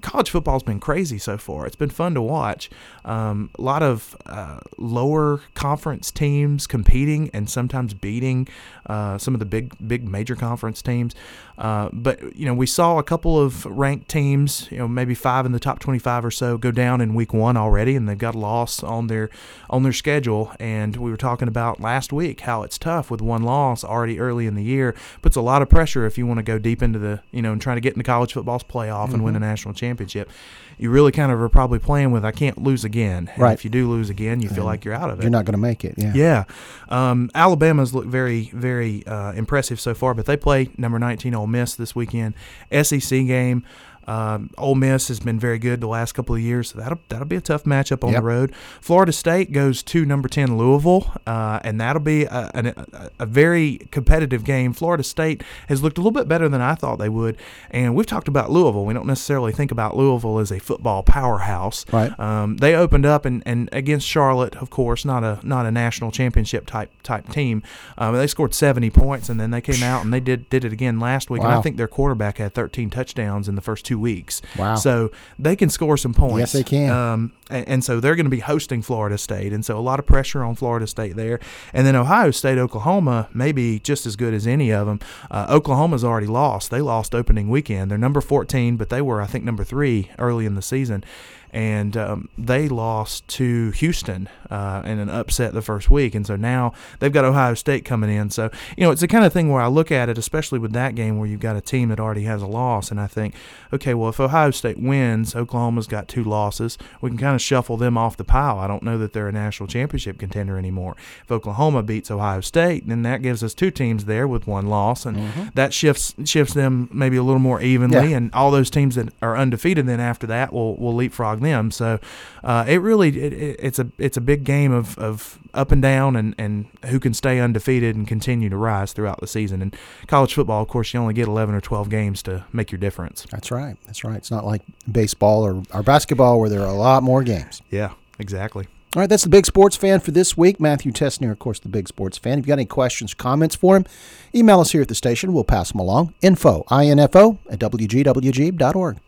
college 0.01 0.29
football's 0.29 0.63
been 0.63 0.79
crazy 0.79 1.17
so 1.17 1.37
far. 1.37 1.65
It's 1.65 1.75
been 1.75 1.89
fun 1.89 2.13
to 2.13 2.21
watch. 2.21 2.69
Um, 3.05 3.49
a 3.57 3.61
lot 3.61 3.83
of 3.83 4.15
uh, 4.25 4.59
lower 4.77 5.41
conference 5.53 6.11
teams 6.11 6.67
competing 6.67 7.29
and 7.33 7.49
sometimes 7.49 7.93
beating 7.93 8.47
uh, 8.85 9.17
some 9.17 9.33
of 9.33 9.39
the 9.39 9.45
big, 9.45 9.75
big 9.85 10.07
major 10.07 10.35
conference 10.35 10.81
teams. 10.81 11.15
Uh, 11.57 11.89
but 11.91 12.35
you 12.37 12.45
know, 12.45 12.53
we 12.53 12.65
saw 12.65 12.97
a 12.99 13.03
couple 13.03 13.37
of 13.37 13.65
ranked 13.65 14.07
teams, 14.07 14.67
you 14.71 14.77
know, 14.77 14.87
maybe 14.87 15.13
five 15.13 15.45
in 15.45 15.51
the 15.51 15.59
top 15.59 15.79
twenty-five 15.79 16.23
or 16.23 16.31
so, 16.31 16.57
go 16.57 16.71
down 16.71 17.01
in 17.01 17.13
week 17.13 17.33
one 17.33 17.57
already, 17.57 17.95
and 17.95 18.07
they've 18.07 18.17
got 18.17 18.33
a 18.33 18.39
loss 18.39 18.81
on 18.81 19.07
their 19.07 19.29
on 19.69 19.83
their 19.83 19.91
schedule. 19.91 20.53
And 20.59 20.95
we 20.95 21.11
were 21.11 21.17
talking 21.17 21.49
about 21.49 21.81
last 21.81 22.13
week 22.13 22.41
how 22.41 22.63
it's 22.63 22.77
tough 22.77 23.11
with 23.11 23.21
one 23.21 23.43
loss 23.43 23.83
already 23.83 24.19
early 24.19 24.47
in 24.47 24.55
the 24.55 24.63
year. 24.63 24.95
Puts 25.21 25.35
a 25.35 25.41
lot 25.41 25.61
of 25.61 25.69
pressure 25.69 26.05
if 26.05 26.17
you 26.17 26.25
want 26.25 26.37
to 26.37 26.43
go 26.43 26.57
deep 26.57 26.81
into 26.81 26.97
the, 26.97 27.21
you 27.31 27.41
know, 27.41 27.51
and 27.51 27.61
trying 27.61 27.75
to 27.77 27.81
get 27.81 27.93
into 27.93 28.03
college 28.03 28.33
football's 28.33 28.63
playoff 28.63 29.13
and 29.13 29.23
win 29.23 29.35
a 29.35 29.39
national 29.49 29.73
championship. 29.73 30.29
You 30.77 30.89
really 30.89 31.11
kind 31.11 31.31
of 31.31 31.41
are 31.41 31.49
probably 31.49 31.79
playing 31.79 32.11
with 32.11 32.23
I 32.23 32.31
can't 32.31 32.57
lose 32.57 32.83
again. 32.85 33.29
And 33.33 33.39
Right. 33.39 33.53
If 33.53 33.63
you 33.63 33.69
do 33.69 33.89
lose 33.89 34.09
again, 34.09 34.39
you 34.41 34.49
feel 34.49 34.63
like 34.63 34.85
you're 34.85 34.93
out 34.93 35.09
of 35.09 35.19
it. 35.19 35.23
You're 35.23 35.31
not 35.31 35.45
going 35.45 35.53
to 35.53 35.57
make 35.57 35.83
it. 35.83 35.95
Yeah. 35.97 36.13
Yeah, 36.15 36.43
um, 36.89 37.29
Alabama's 37.35 37.93
looked 37.93 38.07
very, 38.07 38.49
very 38.53 39.05
uh, 39.05 39.33
impressive 39.33 39.79
so 39.79 39.93
far, 39.93 40.13
but 40.13 40.25
they 40.25 40.37
play 40.37 40.69
number 40.77 40.99
19 40.99 41.33
Ole 41.33 41.47
Miss 41.47 41.75
this 41.75 41.95
weekend. 41.95 42.33
SEC 42.71 43.09
game. 43.09 43.63
Um, 44.07 44.49
Ole 44.57 44.75
Miss 44.75 45.07
has 45.09 45.19
been 45.19 45.39
very 45.39 45.59
good 45.59 45.81
the 45.81 45.87
last 45.87 46.13
couple 46.13 46.33
of 46.35 46.41
years, 46.41 46.69
so 46.71 46.79
that'll 46.79 46.99
that'll 47.09 47.27
be 47.27 47.35
a 47.35 47.41
tough 47.41 47.63
matchup 47.63 48.03
on 48.03 48.11
Yep. 48.13 48.21
the 48.21 48.25
road. 48.25 48.53
Florida 48.81 49.11
State 49.11 49.51
goes 49.51 49.83
to 49.83 50.05
number 50.05 50.27
10 50.27 50.57
Louisville, 50.57 51.13
uh, 51.27 51.59
and 51.63 51.79
that'll 51.79 52.01
be 52.01 52.23
a, 52.23 52.51
a, 52.53 53.09
a 53.19 53.25
very 53.25 53.77
competitive 53.91 54.43
game. 54.43 54.73
Florida 54.73 55.03
State 55.03 55.43
has 55.67 55.83
looked 55.83 55.97
a 55.97 56.01
little 56.01 56.11
bit 56.11 56.27
better 56.27 56.49
than 56.49 56.61
I 56.61 56.75
thought 56.75 56.97
they 56.97 57.09
would, 57.09 57.37
and 57.71 57.95
we've 57.95 58.05
talked 58.07 58.27
about 58.27 58.49
Louisville. 58.51 58.85
We 58.85 58.93
don't 58.93 59.07
necessarily 59.07 59.51
think 59.51 59.71
about 59.71 59.95
Louisville 59.95 60.39
as 60.39 60.51
a 60.51 60.59
football 60.59 61.03
powerhouse, 61.03 61.85
Right. 61.91 62.17
um, 62.19 62.57
they 62.57 62.75
opened 62.75 63.05
up 63.05 63.25
and, 63.25 63.43
and 63.45 63.69
against 63.71 64.07
Charlotte, 64.07 64.55
of 64.55 64.69
course, 64.69 65.05
not 65.05 65.23
a 65.23 65.39
not 65.43 65.65
a 65.65 65.71
national 65.71 66.11
championship 66.11 66.65
type 66.65 66.91
type 67.03 67.29
team. 67.29 67.61
Um, 67.97 68.15
they 68.15 68.27
scored 68.27 68.53
70 68.53 68.89
points, 68.89 69.29
and 69.29 69.39
then 69.39 69.51
they 69.51 69.61
came 69.61 69.83
out 69.83 70.03
and 70.03 70.13
they 70.13 70.19
did 70.19 70.49
did 70.49 70.65
it 70.65 70.73
again 70.73 70.99
last 70.99 71.29
week. 71.29 71.43
And 71.43 71.51
I 71.51 71.61
think 71.61 71.77
their 71.77 71.87
quarterback 71.87 72.37
had 72.37 72.53
13 72.53 72.89
touchdowns 72.89 73.47
in 73.47 73.55
the 73.55 73.61
first 73.61 73.85
two 73.89 73.99
weeks. 73.99 74.41
Wow. 74.57 74.75
So 74.75 75.11
they 75.39 75.55
can 75.55 75.69
score 75.69 75.97
some 75.97 76.13
points. 76.13 76.53
Yes, 76.53 76.53
they 76.53 76.63
can. 76.63 76.91
Um, 76.91 77.33
and, 77.49 77.67
and 77.67 77.83
so 77.83 77.99
they're 77.99 78.15
going 78.15 78.27
to 78.27 78.29
be 78.29 78.39
hosting 78.39 78.83
Florida 78.83 79.17
State, 79.17 79.51
and 79.51 79.65
so 79.65 79.77
a 79.77 79.81
lot 79.81 79.97
of 79.97 80.05
pressure 80.05 80.43
on 80.43 80.53
Florida 80.53 80.85
State 80.85 81.15
there. 81.15 81.39
And 81.73 81.87
then 81.87 81.95
Ohio 81.95 82.29
State, 82.29 82.59
Oklahoma, 82.59 83.29
maybe 83.33 83.79
just 83.79 84.05
as 84.05 84.15
good 84.15 84.35
as 84.35 84.45
any 84.45 84.71
of 84.71 84.85
them. 84.85 84.99
Uh, 85.31 85.47
Oklahoma's 85.49 86.03
already 86.03 86.27
lost. 86.27 86.69
They 86.69 86.81
lost 86.81 87.15
opening 87.15 87.49
weekend. 87.49 87.89
They're 87.89 87.97
number 87.97 88.21
14, 88.21 88.77
but 88.77 88.89
they 88.89 89.01
were, 89.01 89.21
I 89.21 89.25
think, 89.25 89.43
number 89.43 89.63
three 89.63 90.11
early 90.19 90.45
in 90.45 90.53
the 90.53 90.61
season. 90.61 91.03
And 91.51 91.97
um, 91.97 92.29
they 92.37 92.69
lost 92.69 93.27
to 93.29 93.71
Houston 93.71 94.29
uh, 94.49 94.81
in 94.85 94.99
an 94.99 95.09
upset 95.09 95.53
the 95.53 95.61
first 95.61 95.89
week, 95.89 96.15
and 96.15 96.25
so 96.25 96.35
now 96.35 96.73
they've 96.99 97.11
got 97.11 97.25
Ohio 97.25 97.53
State 97.53 97.85
coming 97.85 98.09
in. 98.09 98.29
So 98.29 98.49
you 98.77 98.83
know, 98.83 98.91
it's 98.91 99.01
the 99.01 99.07
kind 99.07 99.25
of 99.25 99.33
thing 99.33 99.49
where 99.49 99.61
I 99.61 99.67
look 99.67 99.91
at 99.91 100.09
it, 100.09 100.17
especially 100.17 100.59
with 100.59 100.73
that 100.73 100.95
game 100.95 101.17
where 101.17 101.27
you've 101.27 101.39
got 101.39 101.55
a 101.55 101.61
team 101.61 101.89
that 101.89 101.99
already 101.99 102.23
has 102.23 102.41
a 102.41 102.47
loss, 102.47 102.91
and 102.91 102.99
I 102.99 103.07
think, 103.07 103.35
okay, 103.73 103.93
well, 103.93 104.09
if 104.09 104.19
Ohio 104.19 104.51
State 104.51 104.79
wins, 104.79 105.35
Oklahoma's 105.35 105.87
got 105.87 106.07
two 106.07 106.23
losses, 106.23 106.77
we 107.01 107.09
can 107.09 107.17
kind 107.17 107.35
of 107.35 107.41
shuffle 107.41 107.77
them 107.77 107.97
off 107.97 108.17
the 108.17 108.23
pile. 108.23 108.59
I 108.59 108.67
don't 108.67 108.83
know 108.83 108.97
that 108.97 109.13
they're 109.13 109.27
a 109.27 109.31
national 109.31 109.67
championship 109.67 110.17
contender 110.19 110.57
anymore. 110.57 110.95
If 111.23 111.31
Oklahoma 111.31 111.83
beats 111.83 112.11
Ohio 112.11 112.41
State, 112.41 112.87
then 112.87 113.03
that 113.03 113.21
gives 113.21 113.43
us 113.43 113.53
two 113.53 113.71
teams 113.71 114.05
there 114.05 114.27
with 114.27 114.47
one 114.47 114.67
loss, 114.67 115.05
and 115.05 115.17
mm-hmm. 115.17 115.47
that 115.55 115.73
shifts 115.73 116.13
shifts 116.25 116.53
them 116.53 116.89
maybe 116.91 117.17
a 117.17 117.23
little 117.23 117.39
more 117.39 117.61
evenly, 117.61 118.11
yeah. 118.11 118.17
and 118.17 118.33
all 118.33 118.51
those 118.51 118.69
teams 118.69 118.95
that 118.95 119.13
are 119.21 119.37
undefeated 119.37 119.87
then 119.87 119.99
after 119.99 120.27
that 120.27 120.53
will 120.53 120.75
will 120.77 120.95
leapfrog 121.39 121.59
them. 121.59 121.71
So 121.71 121.99
uh, 122.43 122.65
it 122.67 122.77
really 122.77 123.09
it, 123.09 123.57
it's 123.59 123.79
a 123.79 123.87
it's 123.97 124.17
a 124.17 124.21
big 124.21 124.43
game 124.43 124.71
of, 124.71 124.97
of 124.97 125.39
up 125.53 125.71
and 125.71 125.81
down 125.81 126.15
and, 126.15 126.35
and 126.37 126.67
who 126.85 126.99
can 126.99 127.13
stay 127.13 127.39
undefeated 127.39 127.95
and 127.95 128.07
continue 128.07 128.49
to 128.49 128.57
rise 128.57 128.93
throughout 128.93 129.19
the 129.19 129.27
season. 129.27 129.61
And 129.61 129.75
college 130.07 130.33
football, 130.33 130.61
of 130.61 130.67
course, 130.67 130.93
you 130.93 130.99
only 130.99 131.13
get 131.13 131.27
11 131.27 131.55
or 131.55 131.61
12 131.61 131.89
games 131.89 132.23
to 132.23 132.45
make 132.53 132.71
your 132.71 132.79
difference. 132.79 133.25
That's 133.31 133.51
right. 133.51 133.77
That's 133.85 134.03
right. 134.03 134.17
It's 134.17 134.31
not 134.31 134.45
like 134.45 134.61
baseball 134.91 135.45
or, 135.45 135.63
or 135.73 135.83
basketball 135.83 136.39
where 136.39 136.49
there 136.49 136.61
are 136.61 136.67
a 136.67 136.73
lot 136.73 137.03
more 137.03 137.23
games. 137.23 137.61
Yeah, 137.69 137.93
exactly. 138.19 138.67
All 138.95 139.01
right, 139.01 139.09
that's 139.09 139.21
the 139.21 139.29
Big 139.29 139.45
Sports 139.45 139.75
Fan 139.75 139.99
for 139.99 140.09
this 140.09 140.35
week. 140.35 140.59
Matthew 140.59 140.91
Tessnear, 140.91 141.31
of 141.31 141.37
course, 141.37 141.59
the 141.59 141.69
Big 141.69 141.87
Sports 141.87 142.17
Fan. 142.17 142.33
If 142.33 142.37
you've 142.39 142.47
got 142.47 142.53
any 142.53 142.65
questions, 142.65 143.13
comments 143.13 143.53
for 143.53 143.77
him, 143.77 143.85
email 144.33 144.59
us 144.59 144.71
here 144.71 144.81
at 144.81 144.87
the 144.87 144.95
station. 144.95 145.31
We'll 145.31 145.43
pass 145.43 145.71
them 145.71 145.79
along. 145.79 146.15
Info, 146.23 146.65
info 146.71 147.37
at 147.51 147.59
wgwg.org. 147.59 148.99